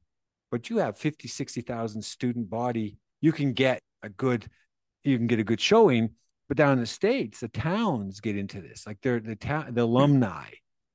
But 0.50 0.68
you 0.68 0.78
have 0.78 0.98
50 0.98 1.28
60,000 1.28 2.02
student 2.02 2.50
body 2.50 2.98
you 3.22 3.32
can 3.32 3.54
get 3.54 3.80
a 4.02 4.08
good 4.08 4.46
you 5.04 5.16
can 5.16 5.26
get 5.26 5.38
a 5.38 5.44
good 5.44 5.60
showing 5.60 6.10
but 6.48 6.56
down 6.56 6.74
in 6.74 6.80
the 6.80 6.86
states 6.86 7.40
the 7.40 7.48
towns 7.48 8.20
get 8.20 8.36
into 8.36 8.60
this. 8.60 8.86
Like 8.86 8.98
they're 9.02 9.20
the 9.20 9.36
town 9.36 9.74
the 9.74 9.82
alumni 9.82 10.50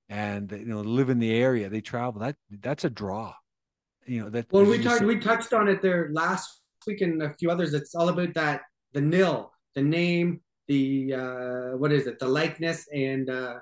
and 0.09 0.51
you 0.51 0.65
know 0.65 0.81
live 0.81 1.09
in 1.09 1.19
the 1.19 1.33
area 1.33 1.69
they 1.69 1.81
travel. 1.81 2.21
That 2.21 2.35
that's 2.61 2.85
a 2.85 2.89
draw. 2.89 3.33
You 4.05 4.23
know 4.23 4.29
that 4.29 4.47
well 4.51 4.65
we 4.65 4.81
talked 4.81 5.01
we 5.01 5.19
touched 5.19 5.53
on 5.53 5.67
it 5.67 5.81
there 5.81 6.09
last 6.13 6.61
week 6.85 7.01
and 7.01 7.21
a 7.23 7.33
few 7.33 7.49
others. 7.49 7.73
It's 7.73 7.95
all 7.95 8.09
about 8.09 8.33
that 8.35 8.61
the 8.93 9.01
nil 9.01 9.51
the 9.75 9.81
name 9.81 10.41
the 10.67 11.13
uh 11.13 11.77
what 11.77 11.91
is 11.91 12.07
it? 12.07 12.19
The 12.19 12.27
likeness 12.27 12.87
and 12.93 13.29
uh 13.29 13.55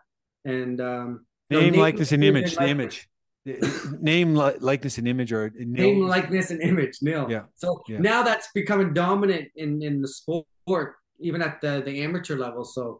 and 0.43 0.81
um 0.81 1.25
name, 1.49 1.71
name 1.71 1.81
likeness 1.81 2.11
and 2.11 2.23
image 2.23 2.55
the 2.55 2.67
image 2.67 3.07
name 3.99 4.33
likeness 4.33 4.97
and 4.97 5.07
image 5.07 5.31
or 5.31 5.51
name 5.55 6.01
likeness 6.01 6.49
and 6.49 6.61
image 6.61 6.97
nil 7.01 7.27
yeah 7.29 7.43
so 7.55 7.81
yeah. 7.87 7.99
now 7.99 8.23
that's 8.23 8.47
becoming 8.55 8.91
dominant 8.91 9.47
in 9.55 9.81
in 9.83 10.01
the 10.01 10.07
sport 10.07 10.95
even 11.19 11.41
at 11.41 11.61
the 11.61 11.81
the 11.85 12.01
amateur 12.01 12.37
level 12.37 12.63
so 12.63 12.99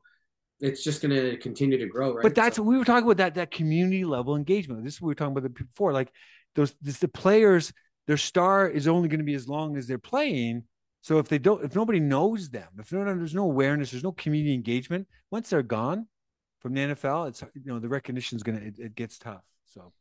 it's 0.60 0.84
just 0.84 1.02
going 1.02 1.12
to 1.12 1.36
continue 1.38 1.78
to 1.80 1.88
grow 1.88 2.14
right 2.14 2.22
but 2.22 2.36
that's 2.36 2.58
so. 2.58 2.64
what 2.64 2.70
we 2.70 2.78
were 2.78 2.86
talking 2.86 3.06
about 3.06 3.18
that 3.18 3.34
that 3.34 3.50
community 3.50 4.06
level 4.06 4.36
engagement 4.36 4.84
this 4.84 4.96
is 4.96 5.02
what 5.02 5.08
we 5.08 5.12
were 5.12 5.16
talking 5.16 5.36
about 5.36 5.52
before 5.54 5.92
like 5.92 6.12
those 6.54 6.76
this, 6.80 7.00
the 7.00 7.08
players 7.08 7.74
their 8.06 8.18
star 8.18 8.68
is 8.70 8.88
only 8.88 9.10
going 9.10 9.20
to 9.20 9.26
be 9.26 9.34
as 9.34 9.48
long 9.50 9.76
as 9.76 9.88
they're 9.88 9.98
playing 9.98 10.64
so 11.02 11.18
if 11.18 11.28
they 11.28 11.40
don't 11.40 11.64
if 11.64 11.76
nobody 11.76 12.00
knows 12.00 12.52
them 12.52 12.68
if 12.78 12.92
no, 12.92 13.04
there's 13.04 13.34
no 13.34 13.46
awareness 13.46 13.90
there's 13.90 14.04
no 14.04 14.12
community 14.12 14.54
engagement 14.54 15.08
once 15.32 15.50
they're 15.50 15.64
gone 15.64 16.06
from 16.60 16.76
the 16.76 16.82
nfl 16.82 17.28
it's 17.28 17.42
you 17.56 17.64
know 17.66 17.80
the 17.80 17.90
recognition 17.90 18.36
is 18.36 18.44
going 18.44 18.60
to 18.60 18.66
it, 18.68 18.76
it 18.78 18.96
gets 18.96 19.18
tough 19.18 19.42
so. 19.66 19.92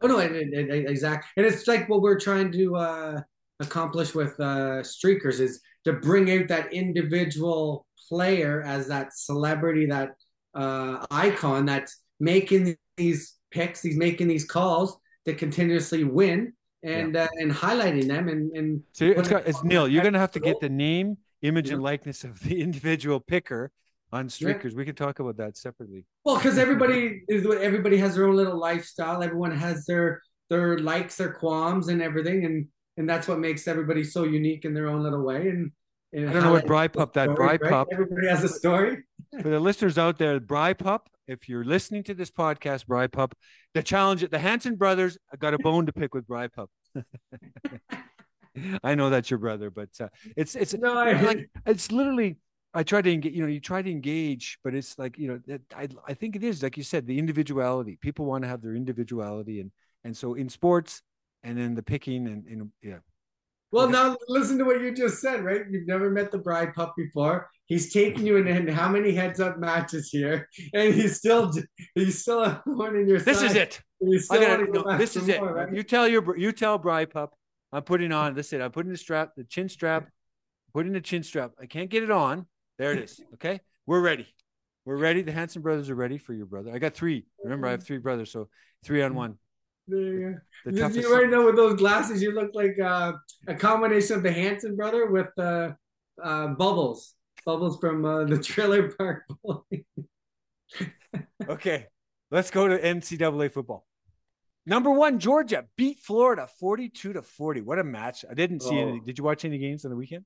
Oh 0.00 0.06
no, 0.06 0.18
it, 0.18 0.32
it, 0.32 0.70
it, 0.70 0.90
exactly, 0.90 1.28
and 1.36 1.46
it's 1.46 1.66
like 1.66 1.88
what 1.88 2.02
we're 2.02 2.18
trying 2.18 2.52
to 2.52 2.76
uh, 2.76 3.20
accomplish 3.60 4.14
with 4.14 4.38
uh, 4.40 4.82
streakers 4.82 5.40
is 5.40 5.60
to 5.84 5.94
bring 5.94 6.30
out 6.30 6.48
that 6.48 6.72
individual 6.72 7.86
player 8.08 8.62
as 8.62 8.86
that 8.88 9.12
celebrity, 9.14 9.86
that 9.86 10.10
uh, 10.54 11.04
icon 11.10 11.66
that's 11.66 12.00
making 12.20 12.76
these 12.96 13.34
picks, 13.50 13.82
he's 13.82 13.96
making 13.96 14.28
these 14.28 14.44
calls 14.44 14.96
to 15.24 15.34
continuously 15.34 16.04
win 16.04 16.52
and 16.82 17.14
yeah. 17.14 17.24
uh, 17.24 17.28
and 17.38 17.52
highlighting 17.52 18.08
them 18.08 18.28
and 18.28 18.50
and 18.56 18.82
so 18.92 19.06
it's 19.06 19.28
got 19.28 19.46
it's 19.46 19.62
Neil. 19.62 19.86
You're 19.86 20.02
gonna 20.02 20.18
have 20.18 20.32
to 20.32 20.40
get 20.40 20.60
the 20.60 20.68
name, 20.68 21.16
image, 21.42 21.68
yeah. 21.68 21.74
and 21.74 21.82
likeness 21.82 22.24
of 22.24 22.40
the 22.40 22.60
individual 22.66 23.20
picker 23.20 23.70
on 24.12 24.28
streakers. 24.28 24.72
Yeah. 24.72 24.76
We 24.76 24.84
can 24.84 24.94
talk 24.94 25.18
about 25.18 25.36
that 25.38 25.56
separately. 25.56 26.04
Well, 26.24 26.36
because 26.36 26.58
everybody 26.58 27.22
is 27.28 27.46
everybody 27.46 27.96
has 27.98 28.14
their 28.14 28.26
own 28.26 28.36
little 28.36 28.58
lifestyle. 28.58 29.22
Everyone 29.22 29.52
has 29.52 29.86
their 29.86 30.22
their 30.50 30.78
likes, 30.78 31.16
their 31.16 31.32
qualms, 31.32 31.88
and 31.88 32.02
everything, 32.02 32.44
and 32.44 32.68
and 32.96 33.08
that's 33.08 33.26
what 33.26 33.38
makes 33.38 33.66
everybody 33.66 34.04
so 34.04 34.24
unique 34.24 34.64
in 34.64 34.74
their 34.74 34.88
own 34.88 35.02
little 35.02 35.22
way. 35.22 35.48
And, 35.48 35.72
and 36.12 36.28
I 36.28 36.32
don't 36.34 36.42
know 36.42 36.52
what 36.52 36.66
Bry 36.66 36.88
Pup 36.88 37.14
that 37.14 37.34
Bry 37.34 37.56
Pup. 37.56 37.88
Everybody 37.90 38.28
has 38.28 38.44
a 38.44 38.48
story. 38.48 38.98
For 39.40 39.48
the 39.48 39.60
listeners 39.60 39.96
out 39.96 40.18
there, 40.18 40.38
Bry 40.40 40.74
Pup. 40.74 41.08
If 41.26 41.48
you're 41.48 41.64
listening 41.64 42.02
to 42.04 42.14
this 42.14 42.30
podcast, 42.30 42.86
Bry 42.86 43.06
Pup, 43.06 43.34
the 43.72 43.82
challenge 43.82 44.28
the 44.28 44.38
Hanson 44.38 44.76
brothers 44.76 45.16
I 45.32 45.36
got 45.36 45.54
a 45.54 45.58
bone 45.58 45.86
to 45.86 45.92
pick 45.92 46.14
with 46.14 46.26
Bry 46.26 46.48
Pup. 46.48 46.68
I 48.84 48.94
know 48.94 49.08
that's 49.08 49.30
your 49.30 49.38
brother, 49.38 49.70
but 49.70 49.88
uh, 49.98 50.08
it's 50.36 50.54
it's 50.54 50.74
no, 50.74 50.98
I, 50.98 51.18
like, 51.22 51.48
it's 51.66 51.90
literally 51.90 52.36
I 52.74 52.82
try 52.82 53.02
to 53.02 53.12
engage, 53.12 53.34
you 53.34 53.42
know, 53.42 53.48
you 53.48 53.60
try 53.60 53.82
to 53.82 53.90
engage, 53.90 54.58
but 54.64 54.74
it's 54.74 54.98
like, 54.98 55.18
you 55.18 55.28
know, 55.28 55.58
I, 55.76 55.88
I 56.08 56.14
think 56.14 56.36
it 56.36 56.44
is, 56.44 56.62
like 56.62 56.76
you 56.76 56.82
said, 56.82 57.06
the 57.06 57.18
individuality. 57.18 57.98
People 58.00 58.24
want 58.24 58.44
to 58.44 58.48
have 58.48 58.62
their 58.62 58.74
individuality. 58.74 59.60
And, 59.60 59.70
and 60.04 60.16
so 60.16 60.34
in 60.34 60.48
sports 60.48 61.02
and 61.42 61.58
then 61.58 61.74
the 61.74 61.82
picking 61.82 62.26
and, 62.26 62.46
and 62.46 62.70
yeah. 62.82 62.98
Well, 63.72 63.84
okay. 63.84 63.92
now 63.92 64.16
listen 64.28 64.58
to 64.58 64.64
what 64.64 64.82
you 64.82 64.94
just 64.94 65.20
said, 65.20 65.42
right? 65.44 65.62
You've 65.70 65.86
never 65.86 66.10
met 66.10 66.30
the 66.30 66.38
Bry 66.38 66.66
Pup 66.66 66.94
before. 66.96 67.48
He's 67.64 67.90
taking 67.90 68.26
you 68.26 68.36
in, 68.36 68.46
in 68.46 68.68
how 68.68 68.88
many 68.88 69.12
heads 69.12 69.40
up 69.40 69.58
matches 69.58 70.10
here, 70.10 70.46
and 70.74 70.92
he's 70.92 71.16
still 71.16 71.50
he's 71.94 72.20
still 72.20 72.44
a 72.44 72.62
one 72.66 72.96
in 72.96 73.08
your. 73.08 73.18
This 73.18 73.40
side. 73.40 73.50
is 73.50 73.56
it. 73.56 73.80
Gotta, 74.28 74.66
no, 74.70 74.98
this 74.98 75.16
is 75.16 75.26
it. 75.26 75.40
right? 75.40 75.72
You 75.72 75.82
tell 75.82 76.06
your 76.06 76.36
you 76.36 76.52
tell 76.52 76.76
Bry 76.76 77.06
Pup, 77.06 77.34
I'm 77.72 77.82
putting 77.82 78.12
on. 78.12 78.34
Listen, 78.34 78.60
I'm 78.60 78.72
putting 78.72 78.92
the 78.92 78.98
strap, 78.98 79.30
the 79.38 79.44
chin 79.44 79.70
strap, 79.70 80.06
putting 80.74 80.92
the 80.92 81.00
chin 81.00 81.22
strap. 81.22 81.52
I 81.58 81.64
can't 81.64 81.88
get 81.88 82.02
it 82.02 82.10
on. 82.10 82.46
There 82.78 82.92
it 82.92 83.04
is. 83.04 83.20
Okay. 83.34 83.60
We're 83.86 84.00
ready. 84.00 84.26
We're 84.84 84.96
ready. 84.96 85.22
The 85.22 85.32
Hanson 85.32 85.62
brothers 85.62 85.90
are 85.90 85.94
ready 85.94 86.18
for 86.18 86.32
your 86.32 86.46
brother. 86.46 86.72
I 86.74 86.78
got 86.78 86.94
three. 86.94 87.26
Remember, 87.42 87.68
I 87.68 87.72
have 87.72 87.84
three 87.84 87.98
brothers, 87.98 88.32
so 88.32 88.48
three 88.84 89.02
on 89.02 89.14
one. 89.14 89.38
There 89.86 90.00
you 90.00 90.40
go. 90.64 90.70
The. 90.70 91.00
You 91.00 91.14
right 91.14 91.28
now 91.28 91.44
with 91.44 91.56
those 91.56 91.78
glasses, 91.78 92.22
you 92.22 92.32
look 92.32 92.54
like 92.54 92.78
uh, 92.80 93.12
a 93.46 93.54
combination 93.54 94.16
of 94.16 94.22
the 94.22 94.32
Hanson 94.32 94.76
brother 94.76 95.06
with 95.06 95.28
uh, 95.38 95.72
uh, 96.22 96.48
Bubbles. 96.48 97.14
Bubbles 97.44 97.78
from 97.80 98.04
uh, 98.04 98.24
the 98.24 98.38
Trailer 98.38 98.92
Park 98.92 99.24
okay, 101.48 101.86
let's 102.30 102.50
go 102.50 102.68
to 102.68 102.80
NCAA 102.80 103.52
football. 103.52 103.86
Number 104.64 104.90
one, 104.90 105.18
Georgia 105.18 105.64
beat 105.76 105.98
Florida 105.98 106.48
42 106.60 107.14
to 107.14 107.22
40. 107.22 107.62
What 107.62 107.78
a 107.78 107.84
match. 107.84 108.24
I 108.30 108.34
didn't 108.34 108.62
see 108.62 108.78
oh. 108.78 108.88
any. 108.88 109.00
Did 109.00 109.18
you 109.18 109.24
watch 109.24 109.44
any 109.44 109.58
games 109.58 109.84
on 109.84 109.90
the 109.90 109.96
weekend? 109.96 110.24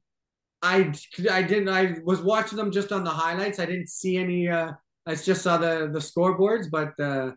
I 0.62 0.92
I 1.30 1.42
didn't. 1.42 1.68
I 1.68 1.96
was 2.04 2.20
watching 2.22 2.56
them 2.56 2.70
just 2.70 2.92
on 2.92 3.04
the 3.04 3.10
highlights. 3.10 3.58
I 3.58 3.66
didn't 3.66 3.88
see 3.88 4.16
any. 4.16 4.48
Uh, 4.48 4.72
I 5.06 5.14
just 5.14 5.42
saw 5.42 5.56
the 5.58 5.90
the 5.92 5.98
scoreboards, 5.98 6.66
but 6.70 6.98
uh, 7.02 7.32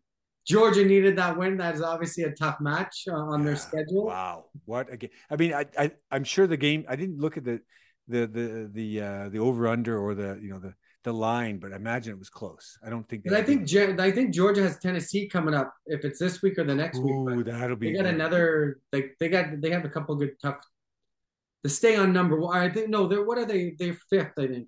Georgia 0.47 0.84
needed 0.84 1.17
that 1.17 1.38
win. 1.38 1.58
That 1.58 1.75
is 1.75 1.82
obviously 1.82 2.23
a 2.23 2.32
tough 2.32 2.60
match 2.60 3.05
uh, 3.10 3.15
on 3.15 3.43
their 3.43 3.55
schedule. 3.55 4.05
Wow, 4.05 4.45
what 4.65 4.91
again? 4.91 5.10
I 5.29 5.36
mean, 5.36 5.53
I, 5.53 5.65
I 5.77 5.91
I'm 6.12 6.23
sure 6.23 6.47
the 6.47 6.58
game. 6.58 6.86
I 6.88 6.95
didn't 6.95 7.19
look 7.19 7.38
at 7.38 7.43
the 7.43 7.62
the 8.08 8.25
the 8.25 8.69
the 8.73 9.01
uh, 9.01 9.29
the 9.29 9.39
over 9.39 9.67
under 9.67 9.99
or 9.99 10.15
the 10.15 10.39
you 10.41 10.49
know 10.49 10.60
the 10.60 10.73
the 11.03 11.13
line, 11.13 11.60
but 11.60 11.71
I 11.71 11.75
imagine 11.75 12.13
it 12.13 12.19
was 12.19 12.29
close. 12.29 12.77
I 12.86 12.89
don't 12.89 13.08
think. 13.08 13.23
But 13.25 13.34
I 13.34 13.43
think 13.43 13.71
I 13.99 14.12
think 14.12 14.34
Georgia 14.34 14.63
has 14.63 14.79
Tennessee 14.79 15.27
coming 15.27 15.53
up. 15.53 15.73
If 15.86 16.03
it's 16.03 16.19
this 16.19 16.41
week 16.41 16.58
or 16.58 16.63
the 16.63 16.75
next 16.75 16.97
Ooh, 16.97 17.23
week, 17.23 17.45
that'll 17.45 17.75
be. 17.75 17.91
They 17.91 17.97
got 17.97 18.05
another. 18.05 18.79
Like 18.91 19.15
they 19.19 19.29
got 19.29 19.62
they 19.62 19.69
have 19.71 19.86
a 19.86 19.89
couple 19.89 20.15
good 20.15 20.36
tough 20.41 20.60
to 21.63 21.69
stay 21.69 21.95
on 21.95 22.13
number 22.13 22.39
one. 22.39 22.58
I 22.58 22.69
think 22.69 22.89
no, 22.89 23.08
they're 23.08 23.24
what 23.24 23.38
are 23.38 23.45
they? 23.45 23.76
They're 23.78 23.98
fifth, 24.10 24.34
I 24.38 24.48
think. 24.48 24.67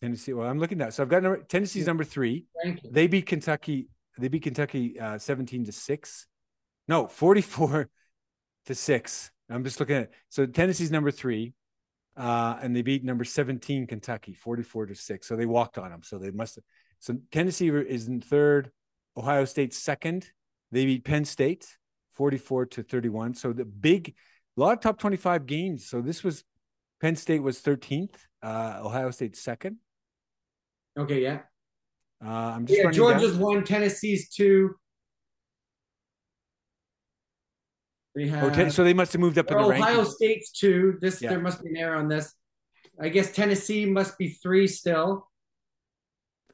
Tennessee. 0.00 0.32
Well, 0.32 0.48
I'm 0.48 0.58
looking 0.58 0.80
at. 0.80 0.94
So 0.94 1.02
I've 1.02 1.08
got 1.08 1.22
number, 1.22 1.42
Tennessee's 1.44 1.86
number 1.86 2.04
three. 2.04 2.46
They 2.90 3.06
beat 3.06 3.26
Kentucky. 3.26 3.88
They 4.18 4.28
beat 4.28 4.42
Kentucky 4.42 4.98
uh, 4.98 5.18
17 5.18 5.66
to 5.66 5.72
six. 5.72 6.26
No, 6.88 7.06
44 7.06 7.88
to 8.66 8.74
six. 8.74 9.30
I'm 9.48 9.64
just 9.64 9.78
looking 9.80 9.96
at. 9.96 10.02
It. 10.04 10.12
So 10.28 10.44
Tennessee's 10.46 10.90
number 10.90 11.10
three, 11.10 11.54
uh, 12.16 12.56
and 12.60 12.74
they 12.74 12.82
beat 12.82 13.04
number 13.04 13.24
17 13.24 13.86
Kentucky 13.86 14.34
44 14.34 14.86
to 14.86 14.94
six. 14.94 15.28
So 15.28 15.36
they 15.36 15.46
walked 15.46 15.78
on 15.78 15.90
them. 15.90 16.02
So 16.02 16.18
they 16.18 16.30
must. 16.30 16.56
Have, 16.56 16.64
so 16.98 17.16
Tennessee 17.30 17.68
is 17.68 18.08
in 18.08 18.20
third. 18.20 18.70
Ohio 19.16 19.44
State 19.44 19.74
second. 19.74 20.30
They 20.70 20.86
beat 20.86 21.04
Penn 21.04 21.24
State 21.24 21.66
44 22.14 22.66
to 22.66 22.82
31. 22.82 23.34
So 23.34 23.52
the 23.52 23.64
big 23.64 24.14
a 24.56 24.60
lot 24.60 24.72
of 24.74 24.80
top 24.80 24.98
25 24.98 25.46
games. 25.46 25.86
So 25.88 26.00
this 26.00 26.22
was 26.22 26.44
Penn 27.00 27.16
State 27.16 27.42
was 27.42 27.60
13th. 27.60 28.14
Uh, 28.42 28.80
Ohio 28.84 29.10
State 29.10 29.36
second. 29.36 29.76
Okay, 30.98 31.22
yeah. 31.22 31.40
Uh, 32.24 32.28
I'm 32.28 32.66
just 32.66 32.78
Yeah, 32.82 32.90
Georgia's 32.90 33.32
down. 33.32 33.40
one, 33.40 33.64
Tennessee's 33.64 34.28
two. 34.28 34.74
They 38.14 38.28
have 38.28 38.52
Okay, 38.52 38.68
so 38.68 38.84
they 38.84 38.92
must 38.92 39.12
have 39.14 39.20
moved 39.20 39.38
up 39.38 39.50
in 39.50 39.56
the 39.56 39.64
Ohio 39.64 40.02
rankings. 40.04 40.10
State's 40.12 40.52
two. 40.52 40.98
This 41.00 41.22
Yeah. 41.22 41.30
there 41.30 41.40
must 41.40 41.62
be 41.62 41.70
an 41.70 41.76
error 41.76 41.96
on 41.96 42.08
this. 42.08 42.34
I 43.00 43.08
guess 43.08 43.32
Tennessee 43.32 43.86
must 43.86 44.18
be 44.18 44.28
three 44.34 44.66
still. 44.66 45.30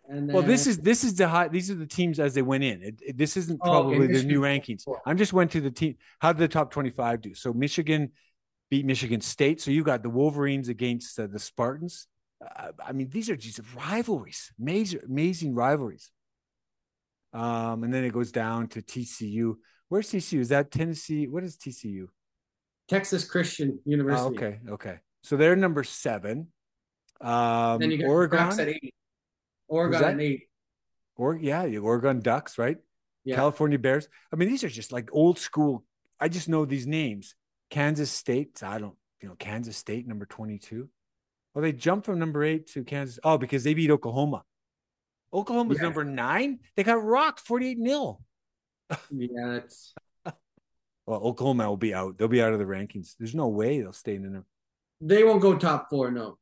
And 0.09 0.29
then, 0.29 0.35
Well, 0.35 0.42
this 0.42 0.66
is 0.66 0.79
this 0.79 1.05
is 1.05 1.14
the 1.16 1.29
high. 1.29 1.49
These 1.49 1.71
are 1.71 1.75
the 1.75 1.87
teams 1.87 2.18
as 2.18 2.33
they 2.35 2.42
went 2.42 2.64
in. 2.64 2.83
It, 2.83 3.01
it- 3.07 3.16
this 3.18 3.37
isn't 3.37 3.61
Oh, 3.62 3.68
okay, 3.88 3.97
probably 3.99 4.07
the 4.07 4.23
new 4.25 4.40
rankings. 4.40 4.85
I'm 5.07 5.18
just 5.18 5.33
went 5.35 5.51
to 5.53 5.61
the 5.61 5.71
team. 5.71 5.97
How 6.18 6.33
did 6.33 6.40
the 6.40 6.49
top 6.49 6.71
25 6.71 7.21
do? 7.21 7.35
So 7.35 7.53
Michigan 7.53 8.12
beat 8.71 8.87
Michigan 8.87 9.21
State. 9.21 9.61
So 9.61 9.71
you 9.71 9.83
got 9.85 10.03
the 10.03 10.11
Wolverines 10.11 10.68
against 10.68 11.18
uh, 11.21 11.27
the 11.27 11.38
Spartans. 11.38 12.07
Uh, 12.42 12.73
I 12.85 12.92
mean, 12.92 13.09
these 13.11 13.29
are 13.29 13.37
just 13.37 13.61
rivalries, 13.77 14.53
major, 14.59 15.01
amazing 15.07 15.55
rivalries. 15.55 16.11
Um, 17.33 17.85
and 17.85 17.92
then 17.92 18.05
it 18.05 18.12
goes 18.12 18.33
down 18.33 18.68
to 18.68 18.81
TCU. 18.83 19.57
Where's 19.88 20.11
TCU? 20.11 20.40
Is 20.40 20.49
that 20.49 20.71
Tennessee? 20.71 21.27
What 21.27 21.44
is 21.44 21.57
TCU? 21.57 22.07
Texas 22.88 23.25
Christian 23.25 23.79
Oh, 23.79 23.90
University. 23.90 24.37
okay, 24.37 24.59
okay. 24.71 24.99
So 25.23 25.37
they're 25.37 25.57
number 25.57 25.85
seven. 25.85 26.49
Um, 27.21 27.79
Then 27.81 27.90
you 27.90 27.99
got 27.99 28.07
Oregon, 28.09 28.38
Ducks 28.38 28.59
at 28.59 28.68
eight. 28.68 28.94
Oregon 29.68 30.00
that? 30.00 30.14
at 30.14 30.20
eight. 30.20 30.48
or 31.16 31.37
yeah, 31.37 31.66
the 31.66 31.78
Oregon 31.78 32.20
Ducks, 32.20 32.59
right? 32.59 32.78
Yeah. 33.24 33.37
California 33.37 33.78
Bears. 33.78 34.09
I 34.33 34.37
mean, 34.37 34.48
these 34.48 34.64
are 34.64 34.68
just 34.68 34.92
like 34.92 35.11
old 35.12 35.38
school. 35.38 35.85
I 36.18 36.28
just 36.28 36.48
know 36.48 36.64
these 36.64 36.87
names. 36.87 37.35
Kansas 37.70 38.11
State. 38.11 38.62
I 38.62 38.78
don't, 38.78 38.96
you 39.20 39.28
know, 39.28 39.35
Kansas 39.38 39.76
State 39.76 40.07
number 40.07 40.24
22. 40.26 40.88
Well, 41.54 41.62
they 41.62 41.72
jumped 41.72 42.07
from 42.07 42.18
number 42.18 42.42
eight 42.44 42.68
to 42.68 42.85
Kansas. 42.85 43.18
Oh, 43.22 43.37
because 43.38 43.64
they 43.64 43.74
beat 43.74 43.90
Oklahoma. 43.90 44.44
Oklahoma's 45.33 45.76
Yeah. 45.78 45.83
number 45.85 46.04
nine. 46.04 46.61
They 46.76 46.85
got 46.85 47.04
rocked 47.04 47.40
48 47.40 47.78
nil. 47.78 48.22
Yeah, 49.11 49.57
it's 49.57 49.92
Well, 51.07 51.20
Oklahoma 51.22 51.68
will 51.68 51.76
be 51.76 51.92
out. 51.92 52.16
They'll 52.16 52.28
be 52.28 52.42
out 52.42 52.52
of 52.54 52.59
the 52.59 52.64
rankings. 52.64 53.14
There's 53.18 53.35
no 53.35 53.48
way 53.48 53.81
they'll 53.81 53.92
stay 53.92 54.14
in 54.14 54.33
there. 54.33 54.44
they 55.00 55.24
won't 55.24 55.42
go 55.42 55.57
top 55.59 55.90
four. 55.90 56.11
No. 56.11 56.38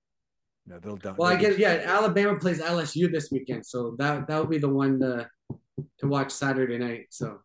No, 0.67 0.79
they'll. 0.79 0.99
Well, 1.17 1.31
I 1.31 1.37
guess 1.37 1.59
yeah. 1.59 1.83
Alabama 1.87 2.39
plays 2.39 2.61
LSU 2.61 3.11
this 3.13 3.31
weekend, 3.31 3.65
so 3.65 3.95
that 3.99 4.27
that 4.27 4.41
would 4.41 4.51
be 4.51 4.59
the 4.59 4.69
one 4.69 4.99
to 5.01 5.29
to 5.99 6.07
watch 6.09 6.33
Saturday 6.33 6.79
night. 6.79 7.07
So 7.11 7.39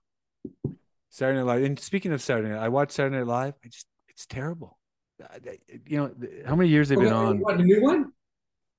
Saturday 1.09 1.37
Night 1.39 1.45
Live. 1.45 1.63
And 1.63 1.79
speaking 1.79 2.13
of 2.13 2.21
Saturday 2.21 2.49
Night, 2.49 2.59
I 2.59 2.69
watched 2.69 2.93
Saturday 2.93 3.17
Night 3.17 3.27
Live. 3.27 3.53
I 3.63 3.67
just, 3.67 3.85
it's 4.07 4.25
terrible. 4.25 4.79
Uh, 5.21 5.27
You 5.85 5.97
know, 5.97 6.15
how 6.47 6.55
many 6.55 6.69
years 6.69 6.89
they've 6.89 6.97
been 6.99 7.13
Oh, 7.13 7.27
on? 7.27 7.39
What 7.39 7.59
a 7.59 7.63
new 7.63 7.81
one? 7.81 8.11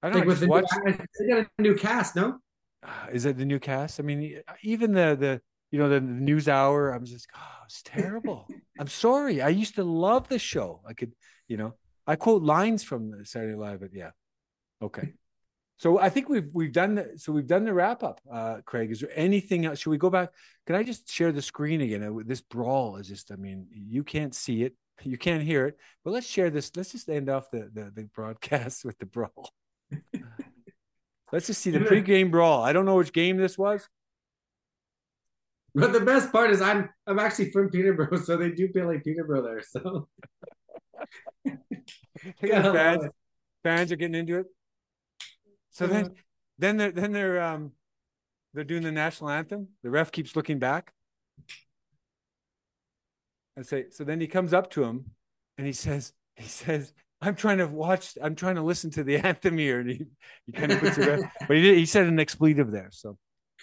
I 0.02 0.08
don't 0.10 0.14
Like 0.18 0.24
know. 0.24 0.24
I 0.24 0.26
with 0.26 0.40
the 0.40 0.46
watched. 0.48 0.74
new, 0.84 0.92
they 0.92 1.28
got 1.28 1.46
a 1.58 1.62
new 1.62 1.74
cast, 1.76 2.16
no? 2.16 2.38
uh, 2.82 3.06
is 3.12 3.26
it 3.26 3.36
the 3.38 3.44
new 3.44 3.60
cast? 3.60 4.00
I 4.00 4.02
mean, 4.02 4.40
even 4.64 4.92
the 4.92 5.16
the 5.18 5.40
you 5.70 5.78
know 5.78 5.88
the, 5.88 6.00
the 6.00 6.06
news 6.06 6.48
hour. 6.48 6.90
I'm 6.90 7.04
just, 7.04 7.28
oh, 7.36 7.62
it's 7.66 7.82
terrible. 7.82 8.48
I'm 8.80 8.88
sorry. 8.88 9.40
I 9.40 9.50
used 9.50 9.76
to 9.76 9.84
love 9.84 10.28
the 10.28 10.38
show. 10.40 10.80
I 10.88 10.94
could, 10.94 11.12
you 11.46 11.56
know, 11.58 11.74
I 12.06 12.16
quote 12.16 12.42
lines 12.42 12.82
from 12.82 13.24
Saturday 13.24 13.52
Night 13.54 13.60
Live, 13.70 13.80
but 13.80 13.90
yeah, 13.94 14.10
okay. 14.82 15.12
So 15.78 15.98
I 15.98 16.10
think 16.10 16.28
we've 16.28 16.48
we've 16.52 16.72
done 16.72 16.94
the 16.94 17.14
so 17.16 17.32
we've 17.32 17.46
done 17.46 17.64
the 17.64 17.74
wrap 17.74 18.02
up. 18.02 18.20
Uh, 18.30 18.58
Craig, 18.64 18.90
is 18.90 19.00
there 19.00 19.10
anything 19.14 19.66
else? 19.66 19.80
Should 19.80 19.90
we 19.90 19.98
go 19.98 20.10
back? 20.10 20.30
Can 20.66 20.76
I 20.76 20.82
just 20.84 21.10
share 21.10 21.32
the 21.32 21.42
screen 21.42 21.80
again? 21.80 22.04
Uh, 22.04 22.22
This 22.24 22.40
brawl 22.40 22.96
is 22.96 23.08
just. 23.08 23.32
I 23.32 23.36
mean, 23.36 23.66
you 23.72 24.04
can't 24.04 24.34
see 24.34 24.62
it, 24.62 24.74
you 25.02 25.18
can't 25.18 25.42
hear 25.42 25.66
it, 25.66 25.76
but 26.04 26.12
let's 26.12 26.26
share 26.26 26.50
this. 26.50 26.70
Let's 26.76 26.92
just 26.92 27.08
end 27.08 27.28
off 27.28 27.50
the 27.50 27.70
the, 27.72 27.90
the 27.94 28.04
broadcast 28.14 28.84
with 28.84 28.98
the 28.98 29.06
brawl. 29.06 29.50
Let's 31.32 31.46
just 31.46 31.62
see 31.62 31.70
the 31.70 31.80
pregame 31.80 32.30
brawl. 32.30 32.62
I 32.62 32.72
don't 32.72 32.84
know 32.84 32.96
which 32.96 33.12
game 33.12 33.38
this 33.38 33.56
was. 33.56 33.88
But 35.74 35.92
the 35.94 36.00
best 36.00 36.30
part 36.30 36.50
is 36.50 36.60
I'm 36.60 36.90
I'm 37.06 37.18
actually 37.18 37.50
from 37.50 37.70
Peterborough, 37.70 38.18
so 38.18 38.36
they 38.36 38.50
do 38.50 38.68
play 38.68 38.82
like 38.82 39.02
Peterborough 39.02 39.42
there. 39.42 39.62
So 39.62 40.08
fans. 42.40 43.04
Fans 43.62 43.92
are 43.92 43.96
getting 43.96 44.16
into 44.16 44.38
it. 44.38 44.46
So 45.72 45.86
then, 45.86 46.14
then 46.58 46.76
they're 46.76 46.92
then 46.92 47.12
they're 47.12 47.42
um 47.42 47.72
they're 48.54 48.64
doing 48.64 48.82
the 48.82 48.92
national 48.92 49.30
anthem. 49.30 49.68
The 49.82 49.90
ref 49.90 50.12
keeps 50.12 50.36
looking 50.36 50.58
back. 50.58 50.92
I 53.58 53.62
say 53.62 53.86
so. 53.90 54.04
Then 54.04 54.20
he 54.20 54.26
comes 54.26 54.52
up 54.52 54.70
to 54.72 54.84
him, 54.84 55.10
and 55.58 55.66
he 55.66 55.72
says 55.72 56.12
he 56.36 56.46
says 56.46 56.92
I'm 57.22 57.34
trying 57.34 57.58
to 57.58 57.66
watch. 57.66 58.18
I'm 58.20 58.34
trying 58.34 58.56
to 58.56 58.62
listen 58.62 58.90
to 58.92 59.04
the 59.04 59.16
anthem 59.26 59.56
here, 59.56 59.80
and 59.80 59.90
he, 59.90 60.04
he 60.46 60.52
kind 60.52 60.72
of 60.72 60.80
puts 60.80 60.98
it. 60.98 61.08
Ref, 61.08 61.20
but 61.48 61.56
he 61.56 61.62
did, 61.62 61.78
he 61.78 61.86
said 61.86 62.06
an 62.06 62.20
expletive 62.20 62.70
there. 62.70 62.90
So, 62.92 63.16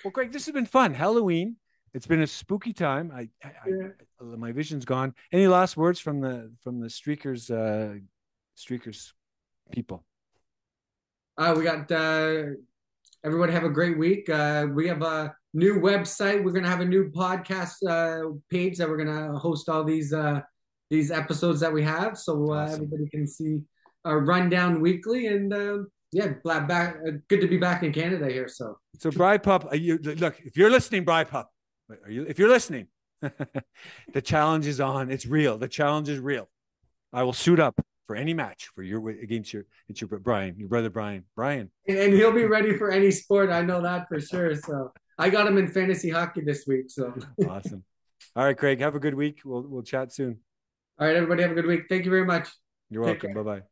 well, 0.03 0.11
Greg, 0.11 0.31
this 0.31 0.45
has 0.45 0.53
been 0.53 0.65
fun. 0.65 0.93
Halloween. 0.93 1.57
It's 1.93 2.05
been 2.05 2.21
a 2.21 2.27
spooky 2.27 2.71
time. 2.71 3.11
I, 3.13 3.29
I, 3.43 3.51
Yeah. 3.67 3.87
I 4.21 4.23
my 4.23 4.51
vision's 4.51 4.85
gone. 4.85 5.13
Any 5.31 5.47
last 5.47 5.75
words 5.75 5.99
from 5.99 6.21
the 6.21 6.51
from 6.63 6.79
the 6.79 6.87
streakers 6.87 7.49
uh 7.49 7.99
streakers 8.57 9.11
people? 9.71 10.05
Uh, 11.39 11.53
we 11.57 11.63
got 11.63 11.89
uh, 11.89 12.43
everybody 13.23 13.53
have 13.53 13.63
a 13.63 13.69
great 13.69 13.97
week. 13.97 14.29
Uh, 14.29 14.67
we 14.73 14.89
have 14.89 15.01
a 15.01 15.33
new 15.53 15.75
website. 15.79 16.43
We're 16.43 16.51
gonna 16.51 16.67
have 16.67 16.81
a 16.81 16.85
new 16.85 17.09
podcast 17.09 17.75
uh, 17.87 18.31
page 18.49 18.77
that 18.77 18.89
we're 18.89 18.97
gonna 18.97 19.39
host 19.39 19.69
all 19.69 19.85
these 19.85 20.11
uh, 20.11 20.41
these 20.89 21.11
episodes 21.11 21.61
that 21.61 21.71
we 21.71 21.81
have, 21.81 22.17
so 22.17 22.51
uh, 22.51 22.57
Awesome. 22.57 22.73
everybody 22.73 23.07
can 23.09 23.25
see 23.25 23.61
our 24.03 24.19
rundown 24.19 24.81
weekly. 24.81 25.27
And 25.27 25.53
uh, 25.53 25.77
yeah, 26.11 26.33
back, 26.43 26.67
back 26.67 26.97
uh, 27.07 27.11
good 27.29 27.39
to 27.39 27.47
be 27.47 27.55
back 27.57 27.83
in 27.83 27.93
Canada 27.93 28.27
here. 28.27 28.49
So 28.49 28.77
So, 28.97 29.09
Bry 29.09 29.37
Pup, 29.37 29.65
are 29.69 29.77
you, 29.77 29.97
look, 29.97 30.41
if 30.43 30.57
you're 30.57 30.69
listening, 30.69 31.05
Bry 31.05 31.23
Pup, 31.23 31.49
are 32.03 32.11
you, 32.11 32.25
if 32.27 32.37
you're 32.37 32.49
listening, 32.49 32.87
the 33.21 34.21
challenge 34.21 34.67
is 34.67 34.81
on. 34.81 35.09
It's 35.09 35.25
real. 35.25 35.57
The 35.57 35.69
challenge 35.69 36.09
is 36.09 36.19
real. 36.19 36.49
I 37.13 37.23
will 37.23 37.33
suit 37.33 37.61
up 37.61 37.79
for 38.09 38.15
any 38.15 38.33
match 38.33 38.71
for 38.73 38.81
your 38.81 39.07
against 39.07 39.53
your 39.53 39.67
it's 39.87 40.01
your 40.01 40.07
Brian, 40.07 40.57
your 40.57 40.67
brother 40.67 40.89
Brian. 40.89 41.23
Brian, 41.35 41.69
and, 41.87 42.11
he'll 42.11 42.31
be 42.31 42.45
ready 42.45 42.75
for 42.75 42.89
any 42.89 43.11
sport. 43.11 43.51
I 43.51 43.61
know 43.61 43.83
that 43.83 44.07
for 44.07 44.19
sure. 44.19 44.55
So 44.55 44.91
I 45.19 45.29
got 45.29 45.45
him 45.45 45.59
in 45.59 45.67
fantasy 45.67 46.09
hockey 46.09 46.41
this 46.41 46.65
week. 46.65 46.85
So 46.87 47.13
awesome. 47.47 47.83
All 48.35 48.45
right, 48.45 48.57
Craig, 48.57 48.79
have 48.79 48.95
a 48.95 48.99
good 48.99 49.13
week. 49.13 49.41
We'll 49.45 49.61
we'll 49.61 49.83
chat 49.83 50.11
soon. 50.11 50.39
all 50.99 51.05
right, 51.05 51.15
everybody 51.15 51.43
have 51.43 51.51
a 51.51 51.53
good 51.53 51.67
week. 51.67 51.83
Thank 51.87 52.03
you 52.03 52.09
very 52.09 52.25
much. 52.25 52.49
You're 52.89 53.03
Take 53.03 53.21
welcome. 53.21 53.43
Bye 53.43 53.59
bye. 53.59 53.65